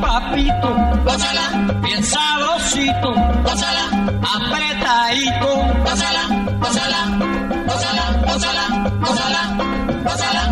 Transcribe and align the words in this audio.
papito, 0.00 0.68
gózala, 1.04 1.44
bien 1.82 2.02
sabrosito, 2.02 3.10
gózala, 3.44 3.84
apretadito, 4.36 5.50
gózala, 5.84 6.22
gózala, 6.60 7.00
gózala, 7.66 8.04
gózala, 8.26 8.64
gózala, 9.00 9.00
gózala. 9.00 9.74
Gózala. 10.04 10.43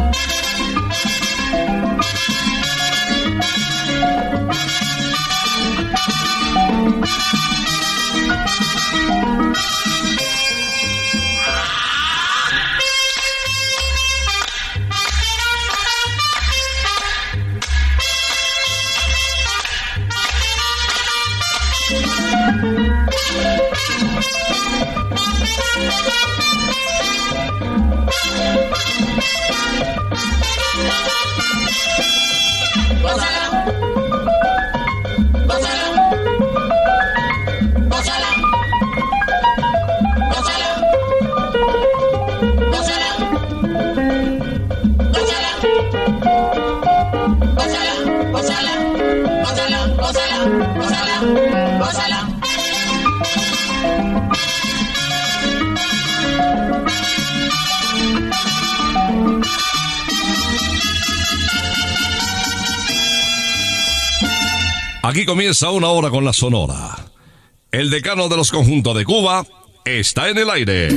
Aquí 65.05 65.27
comienza 65.27 65.71
una 65.71 65.89
hora 65.89 66.11
con 66.11 66.25
la 66.25 66.33
Sonora. 66.33 66.97
El 67.73 67.91
decano 67.91 68.29
de 68.29 68.37
los 68.37 68.53
conjuntos 68.53 68.97
de 68.97 69.05
Cuba 69.05 69.45
está 69.85 70.29
en 70.29 70.39
el 70.39 70.49
aire. 70.49 70.89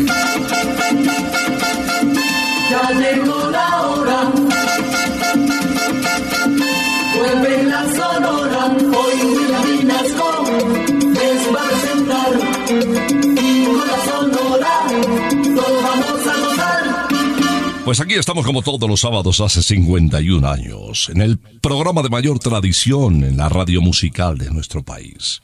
Pues 17.86 18.00
aquí 18.00 18.16
estamos 18.16 18.44
como 18.48 18.64
todos 18.64 18.90
los 18.90 19.02
sábados 19.02 19.40
hace 19.42 19.62
51 19.62 20.50
años, 20.50 21.08
en 21.14 21.22
el 21.22 21.38
programa 21.38 22.02
de 22.02 22.10
mayor 22.10 22.40
tradición 22.40 23.24
en 23.24 23.38
la 23.38 23.48
radio 23.48 23.80
musical 23.80 24.40
de 24.40 24.50
nuestro 24.50 24.82
país. 24.84 25.40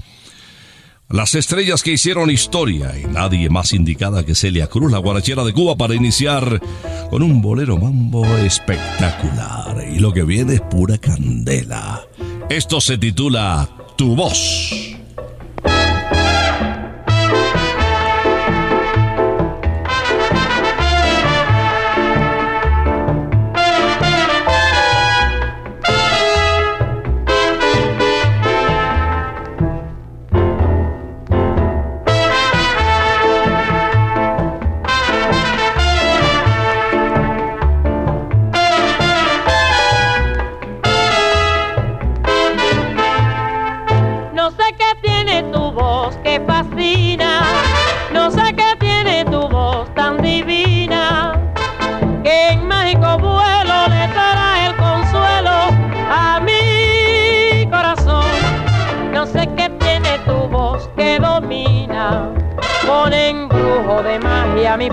Las 1.08 1.36
estrellas 1.36 1.84
que 1.84 1.92
hicieron 1.92 2.32
historia 2.32 2.98
y 2.98 3.06
nadie 3.06 3.48
más 3.52 3.74
indicada 3.74 4.26
que 4.26 4.34
Celia 4.34 4.66
Cruz, 4.66 4.92
la 4.92 4.98
guarachera 4.98 5.44
de 5.44 5.54
Cuba, 5.54 5.78
para 5.78 5.94
iniciar 5.94 6.60
con 7.12 7.22
un 7.22 7.44
bolero 7.44 7.78
mambo 7.78 8.26
espectacular. 8.38 9.86
Y 9.94 10.00
lo 10.00 10.12
que 10.12 10.24
viene 10.24 10.56
es 10.56 10.62
pura 10.62 10.98
candela. 10.98 12.02
Esto 12.50 12.82
se 12.82 12.98
titula 12.98 13.70
Tu 13.98 14.16
voz. 14.16 14.91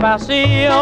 Pasión. 0.00 0.78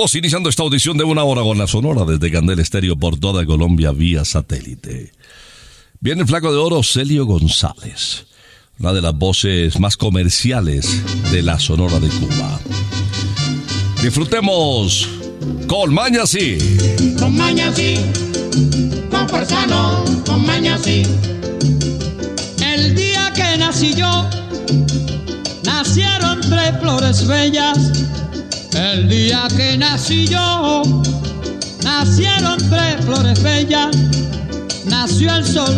Iniciando 0.00 0.48
esta 0.48 0.62
audición 0.62 0.96
de 0.96 1.04
una 1.04 1.24
hora 1.24 1.42
con 1.42 1.58
la 1.58 1.66
sonora 1.66 2.06
desde 2.06 2.32
Candel 2.32 2.58
Estéreo 2.58 2.96
por 2.96 3.18
toda 3.18 3.44
Colombia 3.44 3.92
vía 3.92 4.24
satélite. 4.24 5.12
Viene 6.00 6.22
el 6.22 6.26
flaco 6.26 6.50
de 6.50 6.56
oro 6.56 6.82
Celio 6.82 7.26
González, 7.26 8.24
una 8.78 8.94
de 8.94 9.02
las 9.02 9.14
voces 9.14 9.78
más 9.78 9.98
comerciales 9.98 10.88
de 11.30 11.42
la 11.42 11.60
sonora 11.60 12.00
de 12.00 12.08
Cuba. 12.08 12.60
Disfrutemos 14.02 15.06
con 15.66 15.92
Maña 15.92 16.24
sí. 16.24 16.56
Con 17.18 17.36
maña 17.36 17.70
sí, 17.74 17.96
con 19.10 19.28
fuerza 19.28 19.66
no, 19.66 20.02
con 20.24 20.46
maña 20.46 20.78
sí. 20.78 21.02
El 22.64 22.96
día 22.96 23.30
que 23.34 23.58
nací 23.58 23.94
yo, 23.94 24.28
nacieron 25.62 26.40
tres 26.40 26.72
flores 26.80 27.26
bellas. 27.26 28.00
El 28.72 29.08
día 29.08 29.48
que 29.56 29.76
nací 29.76 30.26
yo, 30.28 30.82
nacieron 31.82 32.58
tres 32.70 33.04
flores 33.04 33.42
bellas. 33.42 33.96
Nació 34.86 35.34
el 35.34 35.44
sol, 35.44 35.74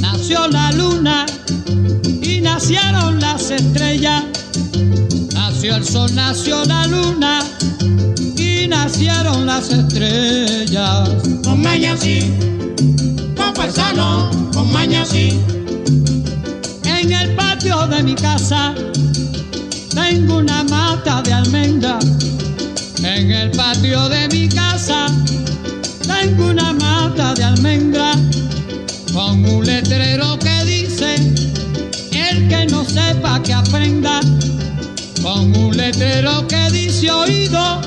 nació 0.00 0.46
la 0.48 0.70
luna 0.72 1.26
y 2.22 2.40
nacieron 2.40 3.20
las 3.20 3.50
estrellas. 3.50 4.24
Nació 5.34 5.76
el 5.76 5.84
sol, 5.84 6.14
nació 6.14 6.64
la 6.64 6.86
luna 6.86 7.40
y 8.36 8.68
nacieron 8.68 9.46
las 9.46 9.70
estrellas. 9.70 11.10
Con 11.44 11.60
maña 11.62 11.96
sí, 11.96 12.32
con 13.36 13.54
fuerza 13.54 13.92
no, 13.94 14.30
con 14.52 14.72
maña 14.72 15.04
sí. 15.04 15.40
En 16.84 17.12
el 17.12 17.34
patio 17.34 17.86
de 17.88 18.02
mi 18.02 18.14
casa 18.14 18.74
tengo 20.12 20.36
una 20.36 20.62
mata 20.64 21.22
de 21.22 21.32
almendra. 21.32 21.98
En 23.02 23.30
el 23.30 23.50
patio 23.52 24.10
de 24.10 24.28
mi 24.28 24.46
casa 24.46 25.06
tengo 26.06 26.48
una 26.48 26.74
mata 26.74 27.32
de 27.34 27.44
almendra 27.44 28.12
con 29.14 29.42
un 29.44 29.64
letrero 29.64 30.38
que 30.38 30.64
dice 30.64 31.14
el 32.12 32.46
que 32.48 32.66
no 32.66 32.84
sepa 32.84 33.42
que 33.42 33.54
aprenda. 33.54 34.20
Con 35.22 35.56
un 35.56 35.74
letrero 35.74 36.46
que 36.46 36.70
dice 36.70 37.10
oído 37.10 37.80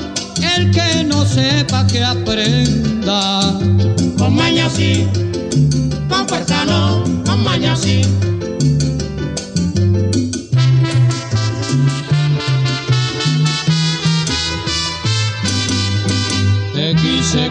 el 0.56 0.72
que 0.72 1.04
no 1.04 1.24
sepa 1.24 1.86
que 1.86 2.02
aprenda. 2.02 3.56
Con 4.18 4.34
maña 4.34 4.68
sí, 4.68 5.06
con 6.08 6.26
fuerza 6.26 6.64
no, 6.64 7.04
con 7.24 7.44
maña 7.44 7.76
sí. 7.76 8.02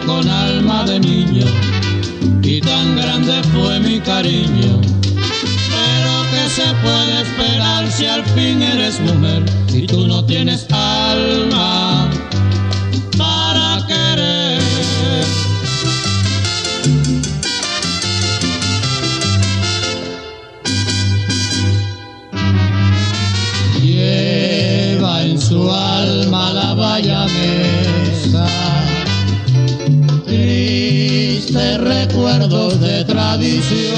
Con 0.06 0.26
alma 0.28 0.84
de 0.84 0.98
niño 0.98 1.44
y 2.42 2.60
tan 2.62 2.96
grande 2.96 3.42
fue 3.52 3.78
mi 3.78 4.00
cariño. 4.00 4.80
Pero 5.12 6.12
que 6.30 6.48
se 6.48 6.74
puede 6.82 7.20
esperar 7.20 7.92
si 7.92 8.06
al 8.06 8.24
fin 8.24 8.62
eres 8.62 8.98
mujer 9.00 9.44
y 9.68 9.86
tú 9.86 10.06
no 10.06 10.24
tienes 10.24 10.66
alma 10.70 11.55
tradiciones. 33.36 33.96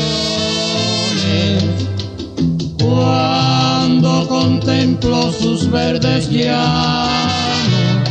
Cuando 2.83 4.27
contemplo 4.29 5.33
sus 5.33 5.71
verdes 5.71 6.29
llanos, 6.29 8.09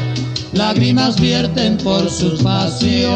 lágrimas 0.53 1.19
vierten 1.19 1.77
por 1.77 2.09
sus 2.09 2.41
pasiones. 2.41 3.07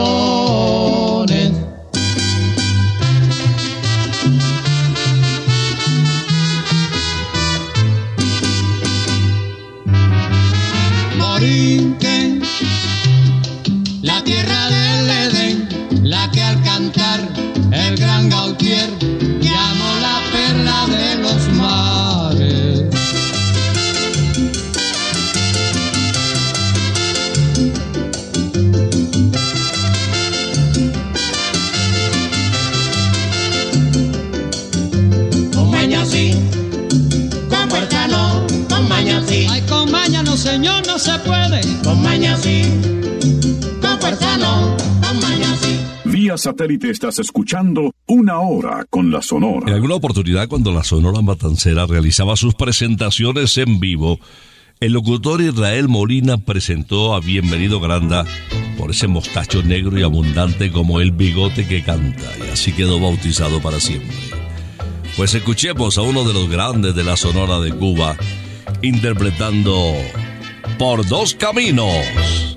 Se 41.02 41.18
puede. 41.20 41.62
Con 41.84 42.02
maña 42.04 42.38
sí, 42.38 42.62
con 43.82 44.00
fuerza 44.00 44.38
no, 44.38 44.78
con 45.02 45.20
maña 45.20 45.56
sí. 45.56 45.80
Vía 46.06 46.38
satélite 46.38 46.92
estás 46.92 47.18
escuchando 47.18 47.92
Una 48.06 48.40
Hora 48.40 48.86
con 48.88 49.12
la 49.12 49.22
Sonora. 49.22 49.68
En 49.68 49.74
alguna 49.74 49.96
oportunidad, 49.96 50.48
cuando 50.48 50.72
la 50.72 50.84
Sonora 50.84 51.22
Matancera 51.22 51.88
realizaba 51.88 52.36
sus 52.36 52.54
presentaciones 52.54 53.58
en 53.58 53.80
vivo, 53.80 54.20
el 54.80 54.94
locutor 54.94 55.42
Israel 55.42 55.88
Molina 55.88 56.38
presentó 56.38 57.16
a 57.16 57.20
Bienvenido 57.20 57.80
Granda 57.80 58.26
por 58.78 58.92
ese 58.92 59.08
mostacho 59.08 59.64
negro 59.64 59.98
y 59.98 60.04
abundante 60.04 60.72
como 60.72 61.02
el 61.02 61.12
bigote 61.12 61.68
que 61.68 61.84
canta, 61.84 62.30
y 62.46 62.52
así 62.52 62.74
quedó 62.74 63.00
bautizado 63.00 63.60
para 63.60 63.80
siempre. 63.80 64.16
Pues 65.18 65.34
escuchemos 65.34 65.98
a 65.98 66.04
uno 66.04 66.24
de 66.26 66.34
los 66.34 66.48
grandes 66.48 66.94
de 66.94 67.04
la 67.04 67.18
Sonora 67.18 67.60
de 67.60 67.72
Cuba 67.72 68.16
interpretando 68.82 69.94
Por 70.82 71.06
dos 71.08 71.36
caminos. 71.36 71.94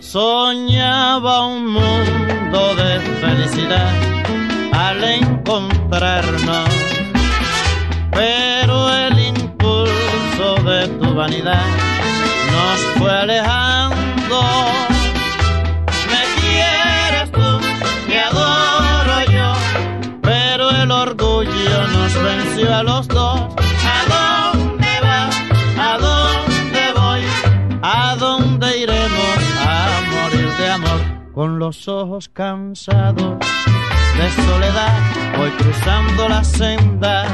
Soñaba 0.00 1.46
un 1.46 1.74
mundo 1.74 2.74
de 2.74 2.98
felicidad 3.20 3.92
al 4.72 5.04
encontrarnos, 5.04 6.70
pero 8.12 8.94
el 8.94 9.18
impulso 9.18 10.54
de 10.64 10.88
tu 10.88 11.14
vanidad 11.14 11.66
nos 12.50 12.80
fue 12.96 13.10
alejando. 13.10 14.40
Me 16.08 16.22
quieres 16.40 17.30
tú, 17.30 17.60
te 18.08 18.20
adoro 18.20 19.30
yo, 19.30 19.52
pero 20.22 20.70
el 20.70 20.90
orgullo 20.90 21.88
nos 21.88 22.14
venció 22.14 22.74
a 22.74 22.82
los 22.84 23.06
dos. 23.06 23.63
Con 31.44 31.58
los 31.58 31.88
ojos 31.88 32.30
cansados 32.30 33.36
de 34.16 34.30
soledad, 34.46 34.98
voy 35.36 35.50
cruzando 35.50 36.26
la 36.26 36.42
senda 36.42 37.24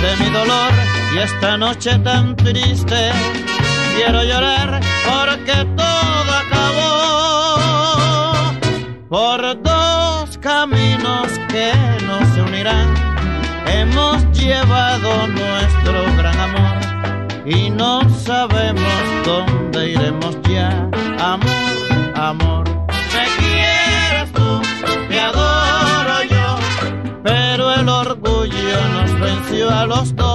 de 0.00 0.16
mi 0.24 0.30
dolor 0.30 0.70
y 1.12 1.18
esta 1.18 1.58
noche 1.58 1.98
tan 1.98 2.36
triste 2.36 3.10
quiero 3.96 4.22
llorar 4.22 4.80
porque 5.04 5.66
todo 5.76 6.32
acabó 6.44 7.58
por 9.08 9.60
dos 9.60 10.38
caminos 10.38 11.26
que 11.48 11.72
no 12.06 12.24
se 12.32 12.42
unirán. 12.42 12.94
Hemos 13.66 14.22
llevado 14.38 15.26
nuestro 15.26 16.04
gran 16.16 16.38
amor 16.38 16.78
y 17.44 17.70
no 17.70 18.08
sabemos 18.08 19.02
dónde 19.26 19.90
iremos 19.90 20.38
ya. 20.48 20.88
Amor, 21.18 21.72
amor, 22.14 22.71
los. 30.10 30.31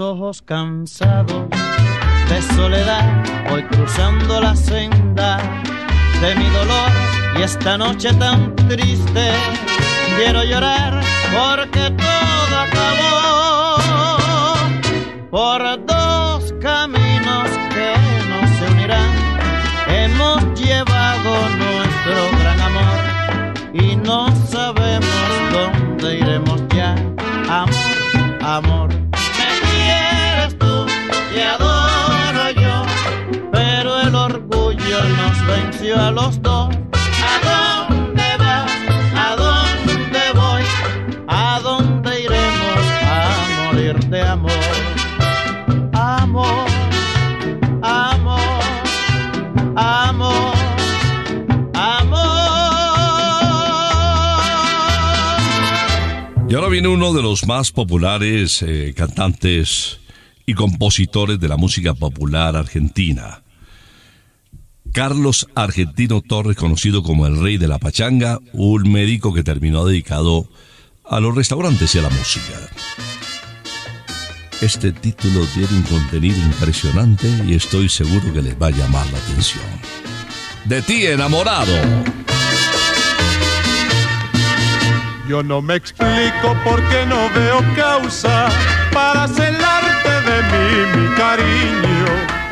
Ojos 0.00 0.42
cansados 0.42 1.48
de 2.28 2.42
soledad, 2.54 3.24
voy 3.50 3.62
cruzando 3.64 4.40
la 4.40 4.56
senda 4.56 5.38
de 6.20 6.34
mi 6.36 6.48
dolor 6.50 6.90
y 7.38 7.42
esta 7.42 7.76
noche 7.76 8.12
tan 8.14 8.54
triste 8.56 9.32
quiero 10.16 10.42
llorar 10.44 11.00
porque 11.32 11.90
todo 11.90 12.58
acabó. 12.60 13.76
Por 15.30 15.62
a 35.98 36.10
los 36.10 36.40
dos. 36.42 36.74
¿A 36.92 37.86
dónde 37.88 38.22
vas? 38.38 38.70
¿A 39.14 39.36
dónde 39.36 40.20
voy? 40.34 40.62
¿A 41.28 41.60
dónde 41.62 42.22
iremos 42.22 42.78
a 43.02 43.64
morir 43.64 43.98
de 44.08 44.20
amor? 44.22 44.52
Amor, 45.92 46.68
amor, 47.82 48.40
amor, 49.76 50.54
amor. 51.74 52.24
Y 56.48 56.54
ahora 56.54 56.68
viene 56.68 56.88
uno 56.88 57.12
de 57.12 57.22
los 57.22 57.46
más 57.46 57.70
populares 57.70 58.62
eh, 58.62 58.92
cantantes 58.96 60.00
y 60.46 60.54
compositores 60.54 61.40
de 61.40 61.48
la 61.48 61.56
música 61.56 61.94
popular 61.94 62.56
argentina. 62.56 63.43
Carlos 64.94 65.48
Argentino 65.56 66.22
Torres, 66.22 66.56
conocido 66.56 67.02
como 67.02 67.26
el 67.26 67.40
rey 67.40 67.56
de 67.58 67.66
la 67.66 67.80
pachanga, 67.80 68.38
un 68.52 68.92
médico 68.92 69.34
que 69.34 69.42
terminó 69.42 69.84
dedicado 69.84 70.48
a 71.04 71.18
los 71.18 71.34
restaurantes 71.34 71.92
y 71.96 71.98
a 71.98 72.02
la 72.02 72.10
música. 72.10 72.54
Este 74.60 74.92
título 74.92 75.44
tiene 75.52 75.72
un 75.72 75.82
contenido 75.82 76.38
impresionante 76.38 77.28
y 77.44 77.54
estoy 77.54 77.88
seguro 77.88 78.32
que 78.32 78.40
les 78.40 78.54
va 78.54 78.68
a 78.68 78.70
llamar 78.70 79.04
la 79.10 79.18
atención. 79.18 79.64
De 80.64 80.80
ti 80.80 81.04
enamorado. 81.06 81.74
Yo 85.28 85.42
no 85.42 85.60
me 85.60 85.74
explico 85.74 86.56
por 86.62 86.80
qué 86.88 87.04
no 87.04 87.28
veo 87.34 87.64
causa 87.74 88.48
para 88.92 89.26
celarte 89.26 90.08
de 90.08 90.42
mí, 90.52 91.00
mi 91.00 91.14
cariño. 91.16 91.53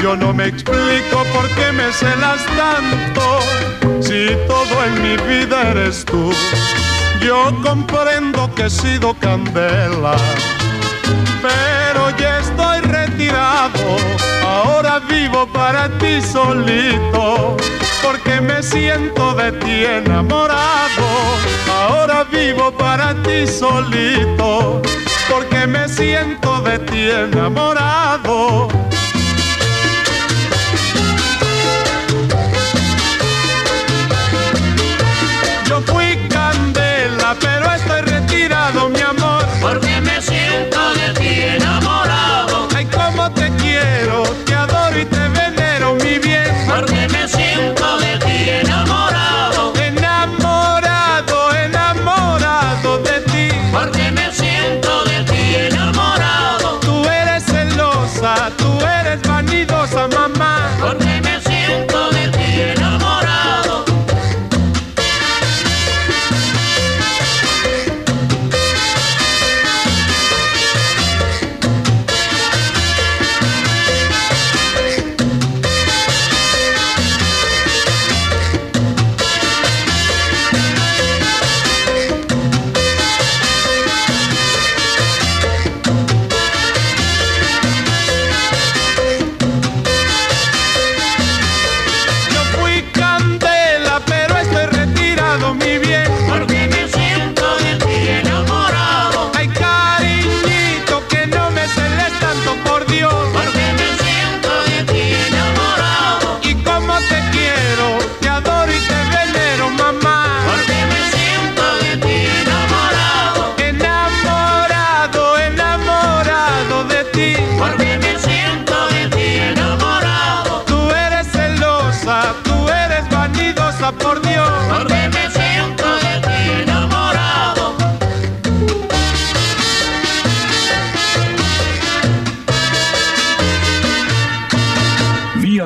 Yo 0.03 0.17
no 0.17 0.33
me 0.33 0.49
explico 0.49 1.23
por 1.33 1.49
qué 1.51 1.71
me 1.71 1.93
celas 1.93 2.45
tanto 2.57 3.39
si 4.01 4.37
todo 4.49 4.85
en 4.85 5.01
mi 5.01 5.17
vida 5.29 5.71
eres 5.71 6.05
tú. 6.05 6.33
Yo 7.25 7.55
comprendo 7.63 8.53
que 8.57 8.65
he 8.65 8.71
sido 8.71 9.15
candela, 9.15 10.17
pero 11.41 12.11
ya 12.19 12.41
estoy 12.41 12.81
retirado. 12.81 13.97
Ahora 14.45 14.99
vivo 15.09 15.47
para 15.53 15.89
ti 15.99 16.21
solito, 16.21 17.57
porque 18.03 18.41
me 18.41 18.61
siento 18.61 19.35
de 19.35 19.53
ti 19.53 19.85
enamorado. 19.85 21.07
Ahora 21.71 22.25
vivo 22.25 22.73
para 22.73 23.15
ti 23.23 23.47
solito, 23.47 24.83
porque 25.31 25.65
me 25.69 25.89
siento 25.89 26.61
de 26.63 26.81
ti 26.81 27.09
enamorado. 27.09 28.69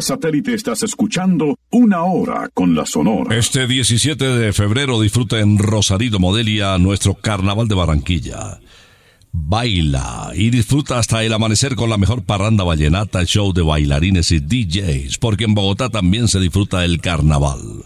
Satélite 0.07 0.55
estás 0.55 0.85
escuchando 0.85 1.59
Una 1.73 2.05
Hora 2.05 2.49
con 2.55 2.77
la 2.77 2.87
Sonora. 2.87 3.37
Este 3.37 3.67
17 3.67 4.25
de 4.25 4.53
febrero 4.53 5.01
disfruta 5.01 5.41
en 5.41 5.59
Rosarito 5.59 6.21
Modelia 6.21 6.79
nuestro 6.79 7.15
Carnaval 7.15 7.67
de 7.67 7.75
Barranquilla. 7.75 8.61
Baila 9.33 10.31
y 10.37 10.51
disfruta 10.51 11.01
hasta 11.01 11.25
el 11.25 11.33
amanecer 11.33 11.75
con 11.75 11.91
la 11.91 11.99
mejor 11.99 12.23
parranda 12.23 12.63
vallenata, 12.63 13.25
show 13.25 13.53
de 13.53 13.63
bailarines 13.63 14.31
y 14.31 14.39
DJs, 14.39 15.19
porque 15.19 15.43
en 15.43 15.55
Bogotá 15.55 15.89
también 15.89 16.29
se 16.29 16.39
disfruta 16.39 16.85
el 16.85 17.01
carnaval. 17.01 17.85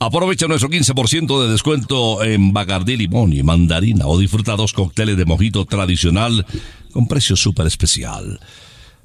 Aprovecha 0.00 0.48
nuestro 0.48 0.68
15% 0.68 1.44
de 1.44 1.52
descuento 1.52 2.24
en 2.24 2.52
Bacardí 2.52 2.96
Limón 2.96 3.32
y 3.32 3.44
Mandarina 3.44 4.08
o 4.08 4.18
disfruta 4.18 4.56
dos 4.56 4.72
cócteles 4.72 5.16
de 5.16 5.26
mojito 5.26 5.64
tradicional 5.64 6.44
con 6.92 7.06
precio 7.06 7.36
súper 7.36 7.68
especial. 7.68 8.40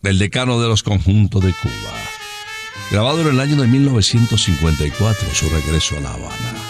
del 0.00 0.20
decano 0.20 0.60
de 0.60 0.68
los 0.68 0.84
conjuntos 0.84 1.42
de 1.42 1.52
Cuba. 1.54 2.19
Grabado 2.90 3.20
en 3.20 3.28
el 3.28 3.38
año 3.38 3.54
de 3.54 3.68
1954, 3.68 5.28
su 5.32 5.48
regreso 5.48 5.96
a 5.96 6.00
La 6.00 6.12
Habana. 6.12 6.60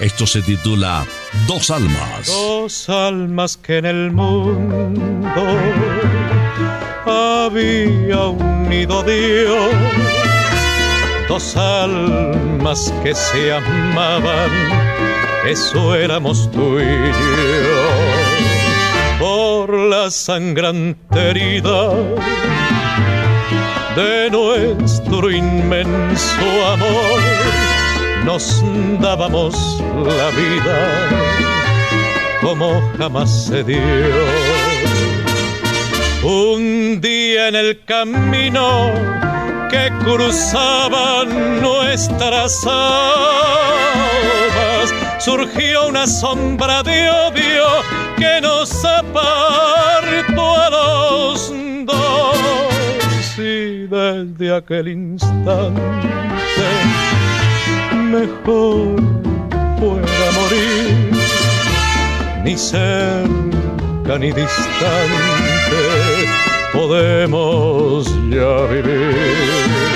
Esto 0.00 0.26
se 0.26 0.42
titula 0.42 1.06
Dos 1.46 1.70
almas. 1.70 2.26
Dos 2.26 2.90
almas 2.90 3.56
que 3.56 3.78
en 3.78 3.86
el 3.86 4.10
mundo 4.12 5.30
había 7.06 8.26
unido 8.26 9.02
Dios. 9.02 9.74
Dos 11.26 11.56
almas 11.56 12.92
que 13.02 13.14
se 13.14 13.54
amaban, 13.54 14.50
eso 15.48 15.94
éramos 15.94 16.50
tú 16.50 16.78
y 16.78 16.84
yo. 16.84 17.88
Por 19.18 19.72
la 19.72 20.10
sangrante 20.10 21.30
herida 21.30 21.92
de 23.96 24.30
nuestro 24.30 25.30
inmenso 25.30 26.66
amor, 26.72 27.20
nos 28.24 28.62
dábamos 29.00 29.82
la 30.04 30.28
vida 30.30 31.08
como 32.42 32.82
jamás 32.98 33.46
se 33.46 33.64
dio. 33.64 33.80
Un 36.22 37.00
día 37.00 37.48
en 37.48 37.56
el 37.56 37.82
camino 37.84 38.92
que 39.70 39.90
cruzaban 40.04 41.62
nuestras 41.62 42.66
almas, 42.66 42.84
surgió 45.18 45.88
una 45.88 46.06
sombra 46.06 46.82
de 46.82 47.08
odio 47.10 47.64
que 48.18 48.40
nos 48.42 48.84
apartó 48.84 50.56
a 50.56 50.70
los 50.70 51.50
dos. 51.86 52.05
Desde 53.96 54.52
aquel 54.54 54.88
instante, 54.88 55.80
mejor 58.10 58.96
fuera 59.78 60.32
morir, 60.34 61.12
ni 62.44 62.58
cerca 62.58 64.18
ni 64.20 64.32
distante, 64.32 65.82
podemos 66.74 68.06
ya 68.28 68.66
vivir. 68.66 69.95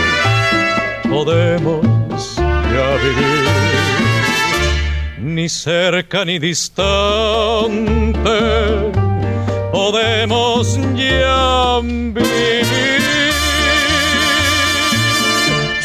podemos 1.11 2.35
ya 2.37 2.97
vivir, 3.03 3.43
ni 5.19 5.49
cerca 5.49 6.23
ni 6.23 6.39
distante, 6.39 6.89
podemos 9.71 10.79
ya 10.95 11.79
vivir. 11.83 12.65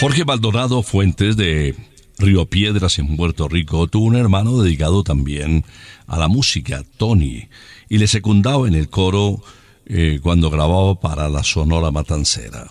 Jorge 0.00 0.24
Maldonado 0.24 0.82
Fuentes 0.84 1.36
de 1.36 1.74
Río 2.18 2.46
Piedras 2.46 2.98
en 3.00 3.16
Puerto 3.16 3.48
Rico 3.48 3.88
tuvo 3.88 4.04
un 4.04 4.16
hermano 4.16 4.62
dedicado 4.62 5.02
también 5.02 5.64
a 6.06 6.18
la 6.18 6.28
música, 6.28 6.84
Tony, 6.98 7.48
y 7.88 7.98
le 7.98 8.06
secundaba 8.06 8.68
en 8.68 8.74
el 8.74 8.88
coro 8.88 9.42
eh, 9.86 10.20
cuando 10.22 10.50
grababa 10.50 11.00
para 11.00 11.28
la 11.28 11.42
Sonora 11.42 11.90
Matancera. 11.90 12.68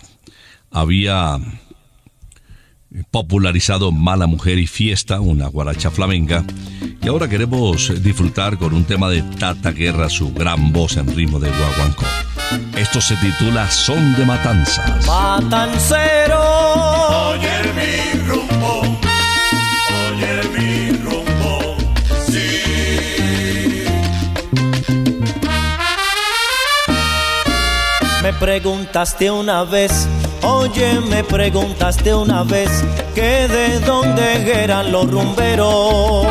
Había 0.70 1.38
popularizado 3.10 3.92
Mala 3.92 4.26
Mujer 4.26 4.58
y 4.58 4.66
Fiesta, 4.66 5.20
una 5.20 5.48
guaracha 5.48 5.90
flamenca, 5.90 6.44
y 7.02 7.08
ahora 7.08 7.28
queremos 7.28 8.02
disfrutar 8.02 8.58
con 8.58 8.74
un 8.74 8.84
tema 8.84 9.08
de 9.08 9.22
Tata 9.22 9.70
Guerra, 9.72 10.08
su 10.08 10.32
gran 10.32 10.72
voz 10.72 10.96
en 10.96 11.14
ritmo 11.14 11.38
de 11.38 11.50
guaguancó. 11.50 12.04
Esto 12.76 13.00
se 13.00 13.16
titula 13.16 13.70
Son 13.70 14.14
de 14.16 14.24
Matanzas. 14.24 15.06
Matancero. 15.06 16.40
Oye 17.30 17.50
mi 17.74 18.18
rumbo, 18.26 18.80
oye 20.10 20.48
mi 20.56 20.92
rumbo, 20.98 21.76
sí. 22.26 22.62
Me 28.22 28.32
preguntaste 28.32 29.30
una 29.30 29.64
vez, 29.64 30.08
oye, 30.42 31.00
me 31.00 31.24
preguntaste 31.24 32.14
una 32.14 32.42
vez 32.44 32.70
que 33.14 33.48
de 33.48 33.80
dónde 33.80 34.62
eran 34.62 34.92
los 34.92 35.10
rumberos. 35.10 36.26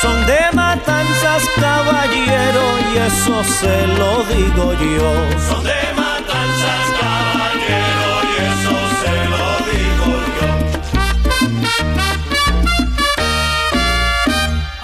Son 0.00 0.26
de 0.26 0.40
matanzas, 0.52 1.42
caballero, 1.56 2.62
y 2.92 2.98
eso 2.98 3.44
se 3.44 3.86
lo 3.86 4.22
digo 4.24 4.72
yo. 4.72 5.93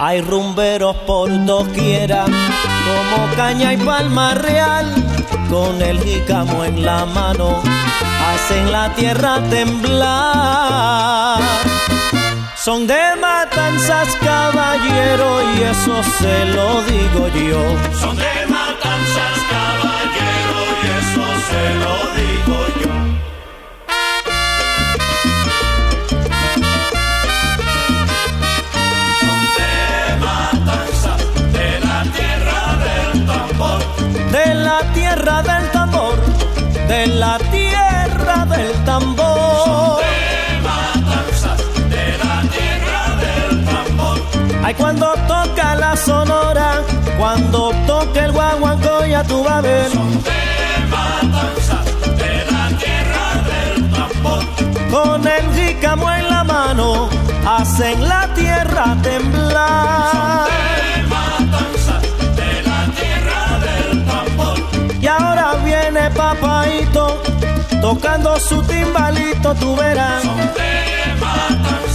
Hay 0.02 0.22
rumberos 0.22 0.96
por 1.06 1.28
doquiera, 1.44 2.24
como 2.24 3.36
caña 3.36 3.74
y 3.74 3.76
palma 3.76 4.32
real, 4.32 4.86
con 5.50 5.82
el 5.82 6.00
jícamo 6.00 6.64
en 6.64 6.86
la 6.86 7.04
mano, 7.04 7.60
hacen 8.32 8.72
la 8.72 8.94
tierra 8.94 9.42
temblar. 9.50 11.38
Son 12.56 12.86
de 12.86 13.14
matanzas, 13.20 14.16
caballero, 14.24 15.42
y 15.54 15.64
eso 15.64 16.02
se 16.18 16.46
lo 16.46 16.80
digo 16.84 17.28
yo. 17.28 17.62
Son 18.00 18.16
de 18.16 18.24
matanzas, 18.24 18.59
Ay, 44.70 44.76
cuando 44.76 45.12
toca 45.26 45.74
la 45.74 45.96
sonora, 45.96 46.80
cuando 47.18 47.72
toca 47.88 48.24
el 48.24 48.30
guaguancó, 48.30 49.04
ya 49.04 49.24
tú 49.24 49.42
vas 49.42 49.54
a 49.54 49.60
ver. 49.62 49.90
de 49.90 49.98
matanzas 50.94 51.84
de 52.22 52.34
la 52.52 52.68
tierra 52.78 53.24
del 53.50 53.90
tambor. 53.90 54.44
Con 54.92 55.26
el 55.26 55.44
jícamo 55.56 56.08
en 56.12 56.28
la 56.30 56.44
mano, 56.44 57.08
hacen 57.44 58.08
la 58.08 58.32
tierra 58.34 58.96
temblar. 59.02 60.46
de 60.46 61.02
matanzas 61.14 62.02
de 62.36 62.62
la 62.62 62.80
tierra 62.94 63.58
del 63.66 64.06
tambor. 64.06 64.56
Y 65.02 65.06
ahora 65.08 65.54
viene 65.64 66.10
papaito, 66.12 67.20
tocando 67.80 68.38
su 68.38 68.62
timbalito, 68.62 69.52
tú 69.56 69.74
verás. 69.74 70.22
de 70.22 71.14
matanzas 71.18 71.89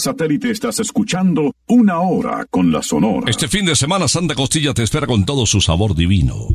satélite 0.00 0.50
estás 0.50 0.80
escuchando 0.80 1.54
Una 1.66 2.00
Hora 2.00 2.46
con 2.50 2.72
la 2.72 2.82
Sonora. 2.82 3.30
Este 3.30 3.46
fin 3.48 3.66
de 3.66 3.76
semana 3.76 4.08
Santa 4.08 4.34
Costilla 4.34 4.72
te 4.74 4.82
espera 4.82 5.06
con 5.06 5.24
todo 5.24 5.46
su 5.46 5.60
sabor 5.60 5.94
divino. 5.94 6.48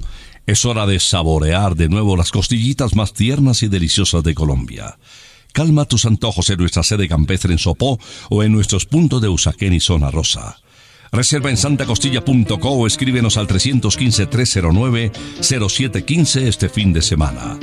Es 0.46 0.66
hora 0.66 0.86
de 0.86 1.00
saborear 1.00 1.76
de 1.76 1.88
nuevo 1.88 2.18
las 2.18 2.32
costillitas 2.32 2.96
más 2.96 3.14
tiernas 3.14 3.64
y 3.64 3.68
deliciosas 3.68 4.24
de 4.24 4.34
Colombia. 4.34 4.98
Calma 5.54 5.86
tus 5.86 6.06
antojos 6.06 6.50
en 6.50 6.58
nuestra 6.58 6.84
sede 6.84 7.08
campestre 7.08 7.54
en 7.54 7.60
Sopó 7.60 7.98
o 8.30 8.44
en 8.44 8.52
nuestros 8.52 8.86
puntos 8.86 9.22
de 9.22 9.30
Usaquén 9.30 9.72
y 9.74 9.80
Zona 9.80 10.12
Rosa. 10.12 10.58
Reserva 11.12 11.50
en 11.50 11.56
santacostilla.co 11.56 12.70
o 12.70 12.88
escríbenos 12.88 13.38
al 13.38 13.48
315-309-0715 13.48 16.42
este 16.42 16.68
fin 16.68 16.92
de 16.92 17.02
semana. 17.02 17.58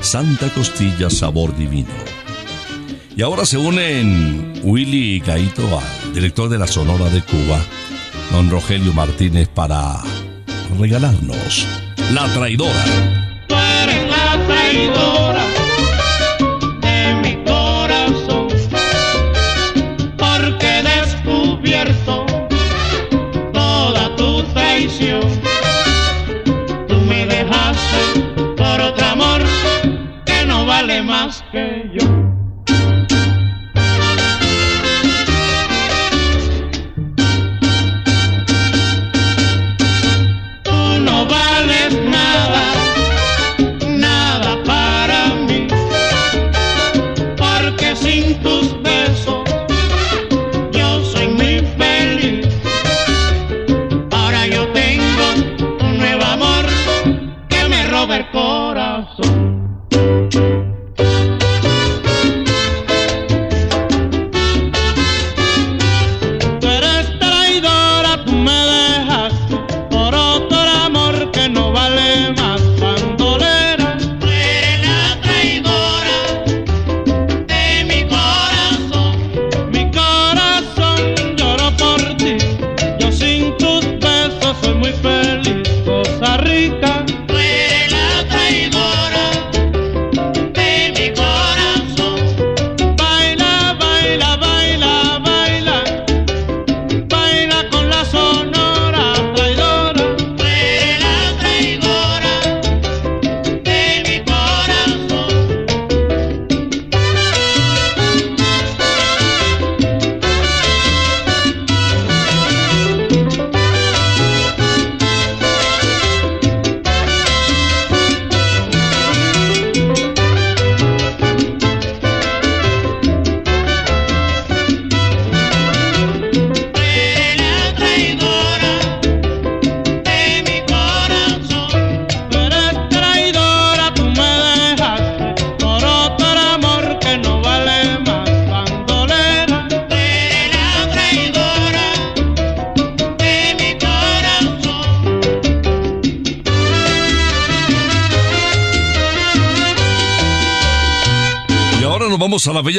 Santa 0.00 0.52
Costilla 0.52 1.08
Sabor 1.08 1.56
Divino. 1.56 2.27
Y 3.18 3.22
ahora 3.22 3.44
se 3.44 3.58
unen 3.58 4.52
Willy 4.62 5.18
Gaito 5.18 5.82
director 6.14 6.48
de 6.48 6.56
la 6.56 6.68
Sonora 6.68 7.06
de 7.06 7.20
Cuba, 7.20 7.58
don 8.30 8.48
Rogelio 8.48 8.92
Martínez, 8.92 9.48
para 9.48 9.96
regalarnos 10.78 11.66
La 12.12 12.32
Traidora. 12.32 12.84
Tú 13.48 13.56
eres 13.56 14.08
la 14.08 14.46
traidora 14.46 15.44
de 16.80 17.14
mi 17.16 17.44
corazón, 17.44 18.46
porque 20.16 20.78
he 20.78 20.82
descubierto 20.84 22.24
toda 23.52 24.14
tu 24.14 24.44
traición. 24.54 25.22
Tú 26.86 26.94
me 27.08 27.26
dejaste 27.26 28.20
por 28.56 28.80
otro 28.80 29.06
amor 29.06 29.42
que 30.24 30.46
no 30.46 30.64
vale 30.66 31.02
más 31.02 31.42
que 31.50 31.90
yo. 31.98 32.27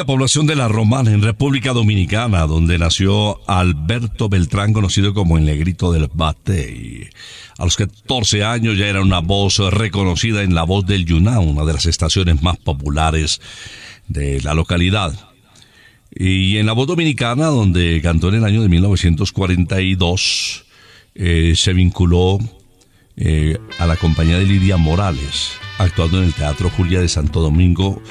Población 0.09 0.47
de 0.47 0.55
La 0.55 0.67
Romana, 0.67 1.11
en 1.11 1.21
República 1.21 1.71
Dominicana, 1.71 2.47
donde 2.47 2.79
nació 2.79 3.47
Alberto 3.47 4.27
Beltrán, 4.27 4.73
conocido 4.73 5.13
como 5.13 5.37
el 5.37 5.45
negrito 5.45 5.91
del 5.91 6.09
Batey. 6.11 7.07
A 7.59 7.65
los 7.65 7.75
14 7.75 8.43
años 8.43 8.75
ya 8.75 8.87
era 8.87 9.03
una 9.03 9.19
voz 9.19 9.59
reconocida 9.59 10.41
en 10.41 10.55
La 10.55 10.63
Voz 10.63 10.87
del 10.87 11.05
Yuná, 11.05 11.39
una 11.39 11.63
de 11.63 11.73
las 11.73 11.85
estaciones 11.85 12.41
más 12.41 12.57
populares 12.57 13.39
de 14.07 14.41
la 14.41 14.55
localidad. 14.55 15.13
Y 16.09 16.57
en 16.57 16.65
La 16.65 16.73
Voz 16.73 16.87
Dominicana, 16.87 17.45
donde 17.45 18.01
cantó 18.01 18.29
en 18.29 18.35
el 18.35 18.45
año 18.45 18.63
de 18.63 18.69
1942, 18.69 20.65
eh, 21.13 21.53
se 21.55 21.73
vinculó 21.73 22.39
eh, 23.15 23.59
a 23.77 23.85
la 23.85 23.95
compañía 23.95 24.39
de 24.39 24.45
Lidia 24.45 24.77
Morales, 24.77 25.51
actuando 25.77 26.17
en 26.17 26.23
el 26.23 26.33
Teatro 26.33 26.71
Julia 26.71 26.99
de 26.99 27.09
Santo 27.09 27.41
Domingo, 27.41 28.01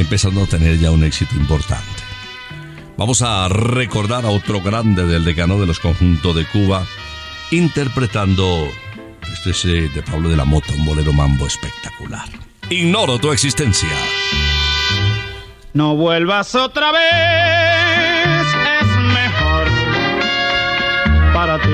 empezando 0.00 0.42
a 0.42 0.46
tener 0.46 0.78
ya 0.78 0.90
un 0.90 1.04
éxito 1.04 1.34
importante. 1.34 2.02
Vamos 2.96 3.22
a 3.22 3.48
recordar 3.48 4.24
a 4.24 4.30
otro 4.30 4.60
grande 4.60 5.06
del 5.06 5.24
decano 5.24 5.60
de 5.60 5.66
los 5.66 5.78
conjuntos 5.78 6.34
de 6.34 6.44
Cuba, 6.46 6.84
interpretando, 7.50 8.68
este 9.32 9.50
es 9.50 9.64
eh, 9.64 9.88
de 9.94 10.02
Pablo 10.02 10.28
de 10.28 10.36
la 10.36 10.44
Mota, 10.44 10.72
un 10.72 10.84
bolero 10.84 11.12
mambo 11.12 11.46
espectacular. 11.46 12.28
Ignoro 12.70 13.18
tu 13.18 13.32
existencia. 13.32 13.88
No 15.74 15.94
vuelvas 15.96 16.54
otra 16.54 16.90
vez, 16.92 18.46
es 18.80 18.88
mejor 19.14 19.68
para 21.32 21.58
ti. 21.60 21.68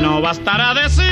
No 0.00 0.20
bastará 0.20 0.74
decir 0.74 1.11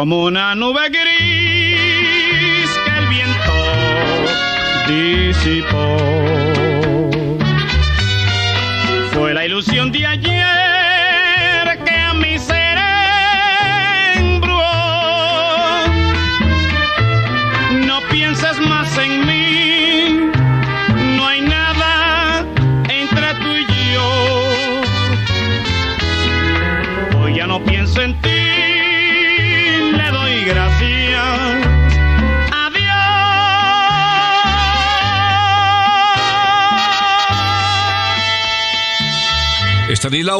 como 0.00 0.24
una 0.24 0.54
nube 0.54 0.88
gris 0.88 1.09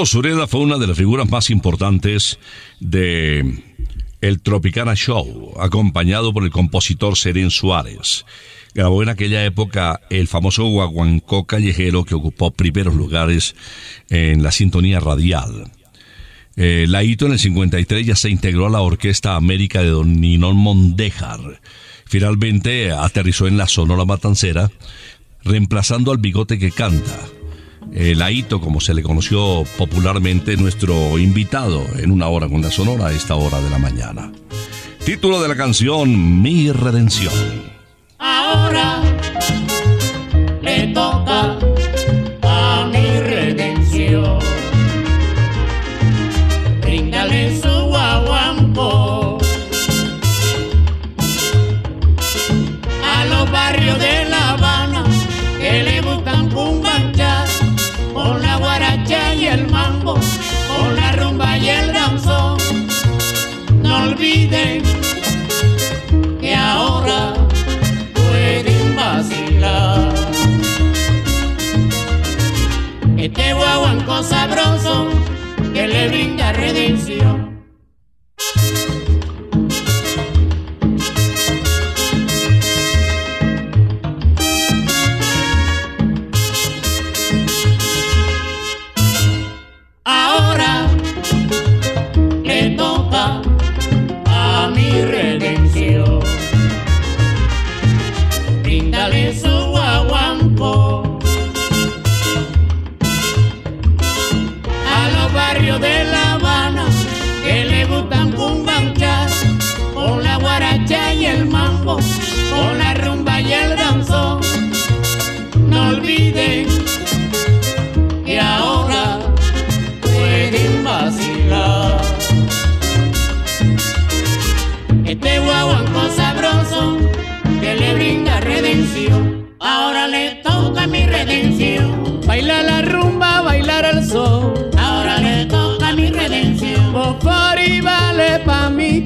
Estanislao 0.00 0.06
Sureda 0.06 0.46
fue 0.46 0.60
una 0.60 0.78
de 0.78 0.86
las 0.86 0.96
figuras 0.96 1.28
más 1.30 1.50
importantes 1.50 2.38
de 2.80 3.62
el 4.22 4.40
Tropicana 4.40 4.94
Show, 4.94 5.54
acompañado 5.60 6.32
por 6.32 6.44
el 6.44 6.50
compositor 6.50 7.18
Seren 7.18 7.50
Suárez. 7.50 8.24
Grabó 8.74 9.02
en 9.02 9.10
aquella 9.10 9.44
época 9.44 10.00
el 10.08 10.26
famoso 10.26 10.64
guaguancó 10.64 11.44
callejero 11.44 12.04
que 12.04 12.14
ocupó 12.14 12.50
primeros 12.50 12.94
lugares 12.94 13.54
en 14.08 14.42
la 14.42 14.52
sintonía 14.52 15.00
radial. 15.00 15.70
Eh, 16.56 16.86
Laito 16.88 17.26
en 17.26 17.32
el 17.32 17.38
53 17.38 18.06
ya 18.06 18.16
se 18.16 18.30
integró 18.30 18.68
a 18.68 18.70
la 18.70 18.80
Orquesta 18.80 19.36
América 19.36 19.82
de 19.82 19.90
Don 19.90 20.18
Ninón 20.18 20.56
Mondéjar. 20.56 21.60
Finalmente 22.06 22.90
aterrizó 22.90 23.46
en 23.48 23.58
la 23.58 23.66
Sonora 23.66 24.06
Matancera, 24.06 24.70
reemplazando 25.44 26.10
al 26.10 26.18
bigote 26.18 26.58
que 26.58 26.70
canta. 26.70 27.18
Eh, 27.92 28.14
Laito, 28.14 28.60
como 28.60 28.80
se 28.80 28.94
le 28.94 29.02
conoció 29.02 29.64
popularmente, 29.76 30.56
nuestro 30.56 31.18
invitado 31.18 31.84
en 31.98 32.10
una 32.10 32.28
hora 32.28 32.48
con 32.48 32.62
la 32.62 32.70
Sonora 32.70 33.08
a 33.08 33.12
esta 33.12 33.34
hora 33.34 33.60
de 33.60 33.70
la 33.70 33.78
mañana. 33.78 34.32
Título 35.04 35.40
de 35.42 35.48
la 35.48 35.56
canción 35.56 36.42
Mi 36.42 36.70
Redención. 36.70 37.32
Ahora 38.18 39.09
olviden 64.50 64.82
que 66.40 66.54
ahora 66.54 67.34
pueden 68.14 68.96
vacilar. 68.96 70.12
Este 73.16 73.52
guaguanco 73.54 74.22
sabrá 74.22 74.59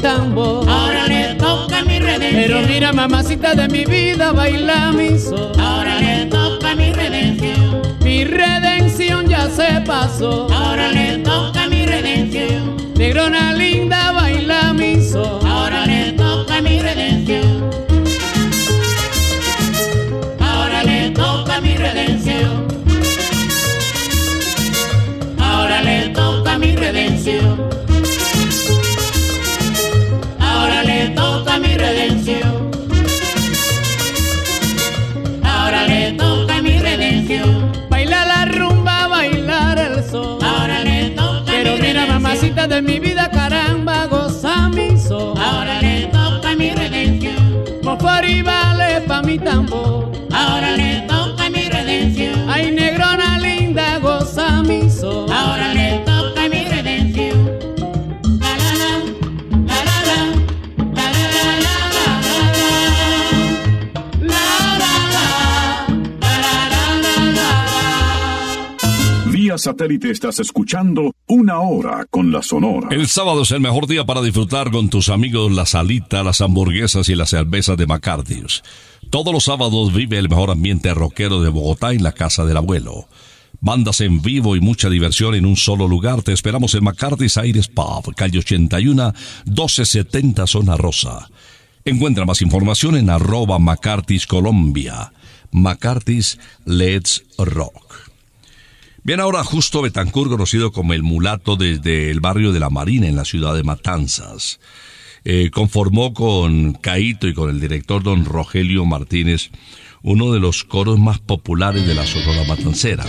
tambor. 0.04 0.68
Ahora 0.68 1.06
le 1.06 1.34
toca 1.36 1.82
mi 1.82 1.98
redención. 1.98 2.42
Pero 2.42 2.60
mira, 2.68 2.92
mamacita 2.92 3.54
de 3.54 3.68
mi 3.68 3.86
vida, 3.86 4.32
baila 4.32 4.92
mi 4.92 5.18
sol. 5.18 5.52
Ahora 5.58 5.98
le 5.98 6.26
toca 6.26 6.74
mi 6.74 6.92
redención. 6.92 7.80
Mi 8.02 8.24
redención 8.24 9.26
ya 9.26 9.48
se 9.48 9.80
pasó. 9.86 10.46
Ahora 10.52 10.92
le 10.92 11.18
toca 11.18 11.66
mi 11.68 11.86
redención. 11.86 12.76
Negrona 12.96 13.54
linda, 13.54 14.12
baila 14.12 14.74
mi 14.74 15.02
sol. 15.02 15.40
Ahora 15.46 15.86
le 15.86 16.12
toca 16.12 16.60
mi 16.60 16.78
redención. 16.80 17.70
Ahora 20.38 20.84
le 20.84 21.10
toca 21.12 21.60
mi 21.62 21.74
redención. 21.76 22.68
Ahora 25.38 25.80
le 25.80 26.08
toca 26.10 26.58
mi 26.58 26.76
redención. 26.76 27.73
Mamacita 42.54 42.68
de 42.68 42.82
mi 42.82 42.98
vida, 42.98 43.28
caramba, 43.30 44.06
goza 44.06 44.68
mi 44.68 44.96
sol. 44.98 45.34
Ahora 45.38 45.80
le 45.80 46.06
toca 46.06 46.54
mi 46.56 46.70
redención. 46.70 47.64
Mofari 47.82 48.42
vale 48.42 49.00
pa' 49.06 49.22
mi 49.22 49.38
tambor. 49.38 50.10
Ahora 50.32 50.76
le 50.76 51.00
toca 51.02 51.13
satélite 69.64 70.10
estás 70.10 70.40
escuchando 70.40 71.14
Una 71.26 71.60
Hora 71.60 72.04
con 72.10 72.30
la 72.30 72.42
Sonora. 72.42 72.88
El 72.90 73.08
sábado 73.08 73.44
es 73.44 73.50
el 73.50 73.62
mejor 73.62 73.86
día 73.86 74.04
para 74.04 74.20
disfrutar 74.20 74.70
con 74.70 74.90
tus 74.90 75.08
amigos 75.08 75.50
la 75.50 75.64
salita, 75.64 76.22
las 76.22 76.42
hamburguesas 76.42 77.08
y 77.08 77.14
las 77.14 77.30
cervezas 77.30 77.78
de 77.78 77.86
McCarthy's. 77.86 78.62
Todos 79.08 79.32
los 79.32 79.44
sábados 79.44 79.94
vive 79.94 80.18
el 80.18 80.28
mejor 80.28 80.50
ambiente 80.50 80.92
rockero 80.92 81.40
de 81.40 81.48
Bogotá 81.48 81.94
en 81.94 82.02
la 82.02 82.12
casa 82.12 82.44
del 82.44 82.58
abuelo. 82.58 83.08
Bandas 83.60 84.02
en 84.02 84.20
vivo 84.20 84.54
y 84.54 84.60
mucha 84.60 84.90
diversión 84.90 85.34
en 85.34 85.46
un 85.46 85.56
solo 85.56 85.88
lugar. 85.88 86.22
Te 86.22 86.34
esperamos 86.34 86.74
en 86.74 86.84
McCarthy's 86.84 87.38
Aires 87.38 87.68
Pub, 87.68 88.14
calle 88.14 88.40
81, 88.40 89.14
1270 89.46 90.46
Zona 90.46 90.76
Rosa. 90.76 91.30
Encuentra 91.86 92.26
más 92.26 92.42
información 92.42 92.96
en 92.96 93.08
arroba 93.08 93.58
McCarthy's 93.58 94.26
Colombia. 94.26 95.10
McCarthy's 95.52 96.38
Let's 96.66 97.24
Rock. 97.38 98.03
Bien, 99.06 99.20
ahora 99.20 99.44
Justo 99.44 99.82
Betancur, 99.82 100.30
conocido 100.30 100.72
como 100.72 100.94
el 100.94 101.02
mulato 101.02 101.56
desde 101.56 102.10
el 102.10 102.20
barrio 102.20 102.52
de 102.52 102.60
la 102.60 102.70
Marina 102.70 103.06
en 103.06 103.16
la 103.16 103.26
ciudad 103.26 103.54
de 103.54 103.62
Matanzas, 103.62 104.60
eh, 105.26 105.50
conformó 105.52 106.14
con 106.14 106.72
Caito 106.72 107.28
y 107.28 107.34
con 107.34 107.50
el 107.50 107.60
director 107.60 108.02
don 108.02 108.24
Rogelio 108.24 108.86
Martínez 108.86 109.50
uno 110.02 110.32
de 110.32 110.40
los 110.40 110.64
coros 110.64 110.98
más 110.98 111.18
populares 111.18 111.86
de 111.86 111.94
la 111.94 112.06
Sonora 112.06 112.44
Matancera. 112.48 113.04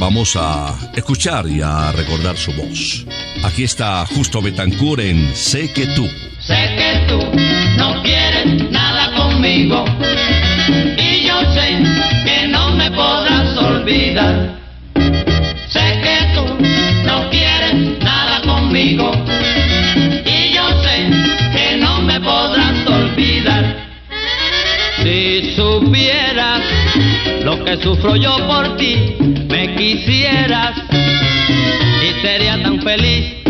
Vamos 0.00 0.34
a 0.34 0.76
escuchar 0.96 1.48
y 1.48 1.60
a 1.62 1.92
recordar 1.92 2.36
su 2.36 2.52
voz. 2.52 3.06
Aquí 3.44 3.62
está 3.62 4.04
Justo 4.06 4.42
Betancur 4.42 5.00
en 5.00 5.36
Sé 5.36 5.72
que 5.72 5.86
tú. 5.94 6.08
Sé 6.40 6.74
que 6.76 7.06
tú 7.06 7.18
no 7.76 8.02
quieres 8.02 8.72
nada 8.72 9.14
conmigo 9.14 9.84
y 10.96 11.28
yo 11.28 11.40
sé 11.54 11.97
Sé 13.88 15.80
que 16.02 16.18
tú 16.34 16.44
no 17.06 17.30
quieres 17.30 17.98
nada 18.00 18.42
conmigo 18.42 19.10
y 20.26 20.52
yo 20.52 20.68
sé 20.82 21.08
que 21.54 21.78
no 21.78 22.02
me 22.02 22.20
podrás 22.20 22.86
olvidar. 22.86 23.76
Si 25.02 25.54
supieras 25.56 26.60
lo 27.42 27.64
que 27.64 27.78
sufro 27.78 28.16
yo 28.16 28.36
por 28.46 28.76
ti, 28.76 29.16
me 29.48 29.74
quisieras 29.74 30.76
y 30.92 32.20
sería 32.20 32.62
tan 32.62 32.82
feliz. 32.82 33.47